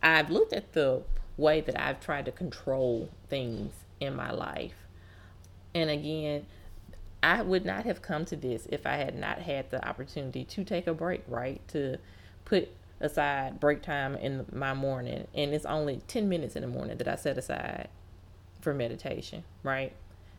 I've 0.03 0.29
looked 0.29 0.53
at 0.53 0.73
the 0.73 1.01
way 1.37 1.61
that 1.61 1.79
I've 1.79 1.99
tried 1.99 2.25
to 2.25 2.31
control 2.31 3.09
things 3.29 3.73
in 3.99 4.15
my 4.15 4.31
life. 4.31 4.75
And 5.73 5.89
again, 5.89 6.45
I 7.23 7.41
would 7.41 7.65
not 7.65 7.85
have 7.85 8.01
come 8.01 8.25
to 8.25 8.35
this 8.35 8.67
if 8.69 8.85
I 8.85 8.97
had 8.97 9.15
not 9.15 9.39
had 9.39 9.71
the 9.71 9.85
opportunity 9.87 10.45
to 10.45 10.63
take 10.63 10.85
a 10.85 10.93
break, 10.93 11.23
right? 11.27 11.65
To 11.69 11.97
put 12.45 12.69
aside 12.99 13.59
break 13.59 13.81
time 13.81 14.15
in 14.15 14.45
my 14.51 14.73
morning. 14.75 15.27
And 15.33 15.53
it's 15.53 15.65
only 15.65 16.01
10 16.07 16.29
minutes 16.29 16.55
in 16.55 16.61
the 16.61 16.67
morning 16.67 16.97
that 16.97 17.07
I 17.07 17.15
set 17.15 17.37
aside 17.37 17.89
for 18.61 18.73
meditation, 18.73 19.43
right? 19.63 19.93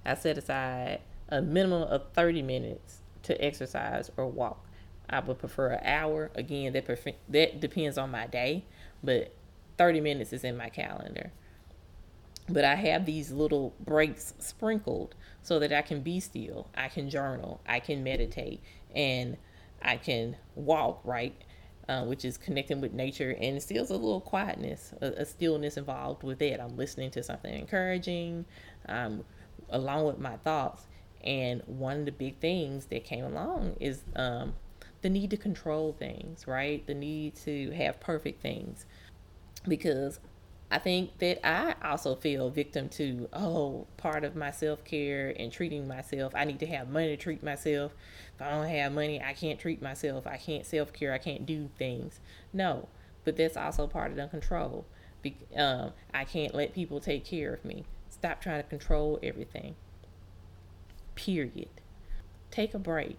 I 0.05 0.15
set 0.15 0.39
aside 0.39 1.01
a 1.29 1.41
minimum 1.43 1.83
of 1.83 2.13
30 2.13 2.43
minutes 2.43 3.01
to 3.25 3.45
exercise 3.45 4.11
or 4.17 4.27
walk. 4.27 4.65
I 5.09 5.21
would 5.21 5.39
prefer 5.39 5.73
an 5.73 5.85
hour. 5.85 6.31
Again, 6.35 6.73
that 6.73 6.87
that 7.29 7.61
depends 7.61 7.99
on 7.99 8.11
my 8.11 8.27
day, 8.27 8.65
but 9.03 9.35
30 9.77 10.01
minutes 10.01 10.33
is 10.33 10.45
in 10.45 10.57
my 10.57 10.69
calendar. 10.69 11.33
But 12.49 12.65
I 12.65 12.75
have 12.75 13.07
these 13.07 13.31
little 13.31 13.75
breaks 13.81 14.35
sprinkled 14.39 15.15
so 15.43 15.59
that 15.59 15.73
I 15.73 15.83
can 15.83 16.03
be 16.03 16.21
still, 16.21 16.69
I 16.77 16.89
can 16.89 17.09
journal, 17.09 17.61
I 17.67 17.81
can 17.81 18.03
meditate, 18.03 18.61
and 18.95 19.37
I 19.81 19.97
can 19.97 20.37
walk, 20.55 21.01
right? 21.05 21.35
Uh, 21.91 22.05
which 22.05 22.25
is 22.25 22.39
connecting 22.39 22.81
with 22.81 22.93
nature 22.93 23.37
and 23.41 23.61
still 23.61 23.83
a 23.83 23.91
little 23.91 24.21
quietness, 24.21 24.95
a, 25.01 25.07
a, 25.07 25.25
stillness 25.25 25.77
involved 25.77 26.23
with 26.23 26.41
it. 26.41 26.61
I'm 26.61 26.77
listening 26.77 27.11
to 27.11 27.23
something 27.25 27.53
encouraging, 27.53 28.45
um, 28.87 29.25
along 29.71 30.05
with 30.05 30.21
my 30.21 30.37
thoughts. 30.37 30.87
And 31.25 31.63
one 31.67 31.99
of 31.99 32.05
the 32.05 32.13
big 32.13 32.39
things 32.39 32.87
that 32.87 33.03
came 33.03 33.25
along 33.25 33.75
is 33.81 34.05
um, 34.15 34.55
the 35.03 35.11
need 35.11 35.31
to 35.31 35.37
control 35.37 35.93
things, 35.99 36.47
right? 36.47 36.87
The 36.87 36.95
need 36.95 37.35
to 37.45 37.73
have 37.73 37.99
perfect 37.99 38.41
things. 38.41 38.87
Because 39.67 40.21
I 40.73 40.79
think 40.79 41.19
that 41.19 41.45
I 41.45 41.75
also 41.85 42.15
feel 42.15 42.49
victim 42.49 42.89
to, 42.91 43.29
oh, 43.33 43.89
part 43.97 44.23
of 44.23 44.37
my 44.37 44.53
self 44.53 44.85
care 44.85 45.35
and 45.37 45.51
treating 45.51 45.89
myself. 45.89 46.33
I 46.37 46.45
need 46.45 46.61
to 46.61 46.67
have 46.67 46.89
money 46.89 47.09
to 47.09 47.17
treat 47.17 47.43
myself. 47.43 47.93
If 48.37 48.43
I 48.43 48.51
don't 48.51 48.69
have 48.69 48.93
money, 48.93 49.21
I 49.21 49.33
can't 49.33 49.59
treat 49.59 49.83
myself. 49.83 50.29
I 50.29 50.37
can't 50.37 50.65
self 50.65 50.93
care. 50.93 51.13
I 51.13 51.19
can't 51.19 51.45
do 51.45 51.71
things. 51.77 52.21
No, 52.53 52.89
but 53.25 53.37
that's 53.37 53.57
also 53.57 53.89
part 53.89 54.13
of 54.13 54.17
the 54.17 54.29
control. 54.29 54.87
Be, 55.23 55.37
um, 55.57 55.93
I 56.15 56.25
can't 56.25 56.55
let 56.55 56.73
people 56.73 57.01
take 57.01 57.25
care 57.25 57.53
of 57.53 57.65
me. 57.65 57.85
Stop 58.09 58.41
trying 58.41 58.63
to 58.63 58.69
control 58.69 59.19
everything. 59.25 59.75
Period. 61.17 61.69
Take 62.53 62.75
a 62.75 62.79
break. 62.79 63.19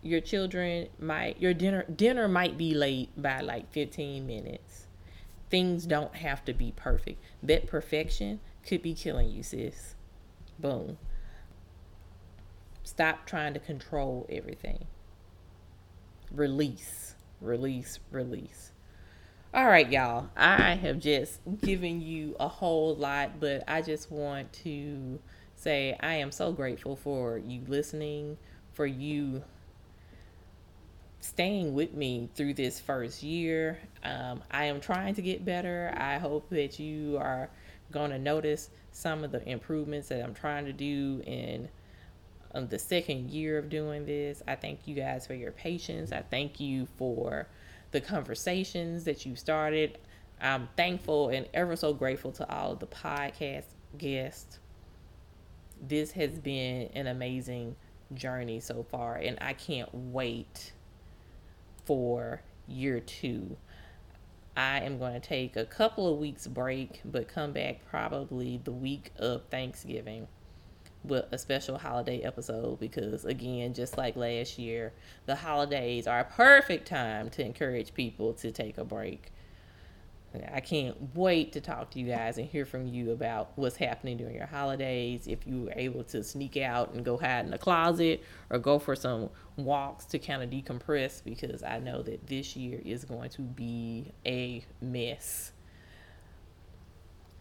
Your 0.00 0.20
children 0.20 0.88
might 0.98 1.40
your 1.40 1.54
dinner 1.54 1.84
dinner 1.84 2.26
might 2.28 2.58
be 2.58 2.74
late 2.74 3.10
by 3.16 3.40
like 3.40 3.70
15 3.72 4.26
minutes. 4.26 4.86
Things 5.52 5.84
don't 5.84 6.16
have 6.16 6.46
to 6.46 6.54
be 6.54 6.72
perfect. 6.74 7.22
That 7.42 7.66
perfection 7.66 8.40
could 8.66 8.80
be 8.80 8.94
killing 8.94 9.28
you, 9.28 9.42
sis. 9.42 9.96
Boom. 10.58 10.96
Stop 12.82 13.26
trying 13.26 13.52
to 13.52 13.60
control 13.60 14.26
everything. 14.30 14.86
Release, 16.30 17.16
release, 17.38 17.98
release. 18.10 18.72
All 19.52 19.66
right, 19.66 19.92
y'all. 19.92 20.30
I 20.38 20.76
have 20.76 20.98
just 20.98 21.40
given 21.60 22.00
you 22.00 22.34
a 22.40 22.48
whole 22.48 22.96
lot, 22.96 23.38
but 23.38 23.62
I 23.68 23.82
just 23.82 24.10
want 24.10 24.54
to 24.64 25.20
say 25.54 25.98
I 26.00 26.14
am 26.14 26.32
so 26.32 26.52
grateful 26.52 26.96
for 26.96 27.36
you 27.36 27.60
listening, 27.68 28.38
for 28.72 28.86
you 28.86 29.44
staying 31.22 31.72
with 31.72 31.94
me 31.94 32.28
through 32.34 32.52
this 32.54 32.78
first 32.78 33.22
year. 33.22 33.78
Um, 34.04 34.42
I 34.50 34.66
am 34.66 34.80
trying 34.80 35.14
to 35.14 35.22
get 35.22 35.44
better. 35.44 35.94
I 35.96 36.18
hope 36.18 36.50
that 36.50 36.78
you 36.78 37.16
are 37.16 37.48
going 37.90 38.10
to 38.10 38.18
notice 38.18 38.68
some 38.90 39.24
of 39.24 39.32
the 39.32 39.48
improvements 39.48 40.08
that 40.08 40.22
I'm 40.22 40.34
trying 40.34 40.66
to 40.66 40.72
do 40.74 41.22
in 41.26 41.68
um, 42.54 42.68
the 42.68 42.78
second 42.78 43.30
year 43.30 43.56
of 43.56 43.70
doing 43.70 44.04
this. 44.04 44.42
I 44.46 44.56
thank 44.56 44.86
you 44.86 44.94
guys 44.94 45.26
for 45.26 45.34
your 45.34 45.52
patience. 45.52 46.12
I 46.12 46.22
thank 46.22 46.60
you 46.60 46.86
for 46.98 47.48
the 47.92 48.00
conversations 48.00 49.04
that 49.04 49.24
you 49.24 49.34
started. 49.34 49.96
I'm 50.40 50.68
thankful 50.76 51.30
and 51.30 51.46
ever 51.54 51.76
so 51.76 51.94
grateful 51.94 52.32
to 52.32 52.54
all 52.54 52.72
of 52.72 52.80
the 52.80 52.86
podcast 52.86 53.64
guests 53.96 54.58
this 55.82 56.12
has 56.12 56.38
been 56.38 56.88
an 56.94 57.08
amazing 57.08 57.74
journey 58.14 58.60
so 58.60 58.86
far, 58.90 59.16
and 59.16 59.36
I 59.40 59.52
can't 59.52 59.88
wait 59.92 60.72
for 61.84 62.42
year 62.66 63.00
two. 63.00 63.56
I 64.56 64.80
am 64.80 64.98
going 64.98 65.14
to 65.14 65.20
take 65.20 65.56
a 65.56 65.64
couple 65.64 66.12
of 66.12 66.18
weeks 66.18 66.46
break, 66.46 67.00
but 67.04 67.26
come 67.26 67.52
back 67.52 67.86
probably 67.88 68.60
the 68.62 68.72
week 68.72 69.10
of 69.16 69.44
Thanksgiving 69.50 70.28
with 71.04 71.24
a 71.32 71.38
special 71.38 71.78
holiday 71.78 72.20
episode 72.20 72.78
because 72.78 73.24
again, 73.24 73.74
just 73.74 73.96
like 73.96 74.14
last 74.14 74.58
year, 74.58 74.92
the 75.26 75.36
holidays 75.36 76.06
are 76.06 76.20
a 76.20 76.24
perfect 76.24 76.86
time 76.86 77.30
to 77.30 77.44
encourage 77.44 77.94
people 77.94 78.32
to 78.34 78.52
take 78.52 78.78
a 78.78 78.84
break. 78.84 79.32
I 80.52 80.60
can't 80.60 80.96
wait 81.14 81.52
to 81.52 81.60
talk 81.60 81.90
to 81.90 81.98
you 81.98 82.06
guys 82.06 82.38
and 82.38 82.48
hear 82.48 82.64
from 82.64 82.86
you 82.86 83.12
about 83.12 83.52
what's 83.56 83.76
happening 83.76 84.16
during 84.16 84.34
your 84.34 84.46
holidays. 84.46 85.26
If 85.26 85.46
you 85.46 85.64
were 85.64 85.72
able 85.76 86.04
to 86.04 86.22
sneak 86.22 86.56
out 86.56 86.94
and 86.94 87.04
go 87.04 87.16
hide 87.16 87.44
in 87.44 87.50
the 87.50 87.58
closet 87.58 88.22
or 88.50 88.58
go 88.58 88.78
for 88.78 88.96
some 88.96 89.30
walks 89.56 90.06
to 90.06 90.18
kind 90.18 90.42
of 90.42 90.50
decompress, 90.50 91.22
because 91.22 91.62
I 91.62 91.78
know 91.78 92.02
that 92.02 92.26
this 92.26 92.56
year 92.56 92.80
is 92.84 93.04
going 93.04 93.30
to 93.30 93.42
be 93.42 94.12
a 94.24 94.64
mess. 94.80 95.52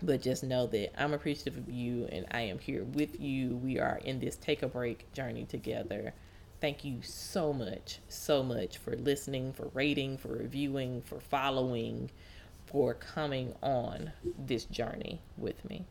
But 0.04 0.22
just 0.22 0.44
know 0.44 0.66
that 0.68 1.00
I'm 1.02 1.14
appreciative 1.14 1.58
of 1.58 1.70
you 1.70 2.08
and 2.12 2.26
I 2.32 2.42
am 2.42 2.60
here 2.60 2.84
with 2.84 3.20
you. 3.20 3.56
We 3.58 3.80
are 3.80 4.00
in 4.04 4.20
this 4.20 4.36
take 4.36 4.64
a 4.64 4.68
break 4.68 5.12
journey 5.14 5.46
together. 5.46 6.14
Thank 6.60 6.84
you 6.84 7.02
so 7.02 7.54
much, 7.54 8.00
so 8.08 8.44
much 8.44 8.78
for 8.78 8.96
listening, 8.96 9.54
for 9.54 9.70
rating, 9.74 10.18
for 10.18 10.30
reviewing, 10.30 11.02
for 11.02 11.20
following 11.20 12.12
for 12.72 12.94
coming 12.94 13.54
on 13.62 14.12
this 14.40 14.66
journey 14.66 15.22
with 15.38 15.64
me. 15.70 15.86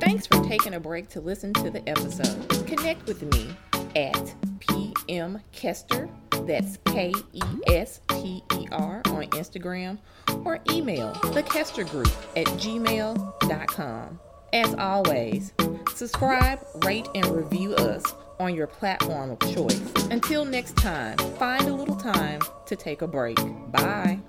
Thanks 0.00 0.26
for 0.26 0.42
taking 0.44 0.74
a 0.74 0.80
break 0.80 1.08
to 1.10 1.20
listen 1.20 1.52
to 1.54 1.70
the 1.70 1.86
episode. 1.88 2.48
Connect 2.66 3.04
with 3.06 3.22
me 3.22 3.56
at 3.96 4.34
PM 4.60 5.40
Kester, 5.52 6.08
that's 6.46 6.78
K 6.86 7.12
E 7.32 7.42
S 7.68 8.00
T 8.08 8.42
E 8.54 8.68
R 8.70 9.02
on 9.06 9.24
Instagram, 9.30 9.98
or 10.44 10.60
email 10.70 11.12
the 11.32 11.42
Kester 11.42 11.84
Group 11.84 12.10
at 12.36 12.46
gmail.com. 12.46 14.20
As 14.52 14.74
always, 14.74 15.52
subscribe, 15.94 16.60
rate, 16.84 17.08
and 17.14 17.26
review 17.26 17.74
us 17.74 18.14
on 18.38 18.54
your 18.54 18.66
platform 18.66 19.30
of 19.30 19.38
choice. 19.54 19.80
Until 20.10 20.44
next 20.44 20.76
time, 20.76 21.16
find 21.38 21.66
a 21.68 21.74
little 21.74 21.96
time 21.96 22.40
to 22.66 22.76
take 22.76 23.02
a 23.02 23.06
break. 23.06 23.36
Bye. 23.70 24.20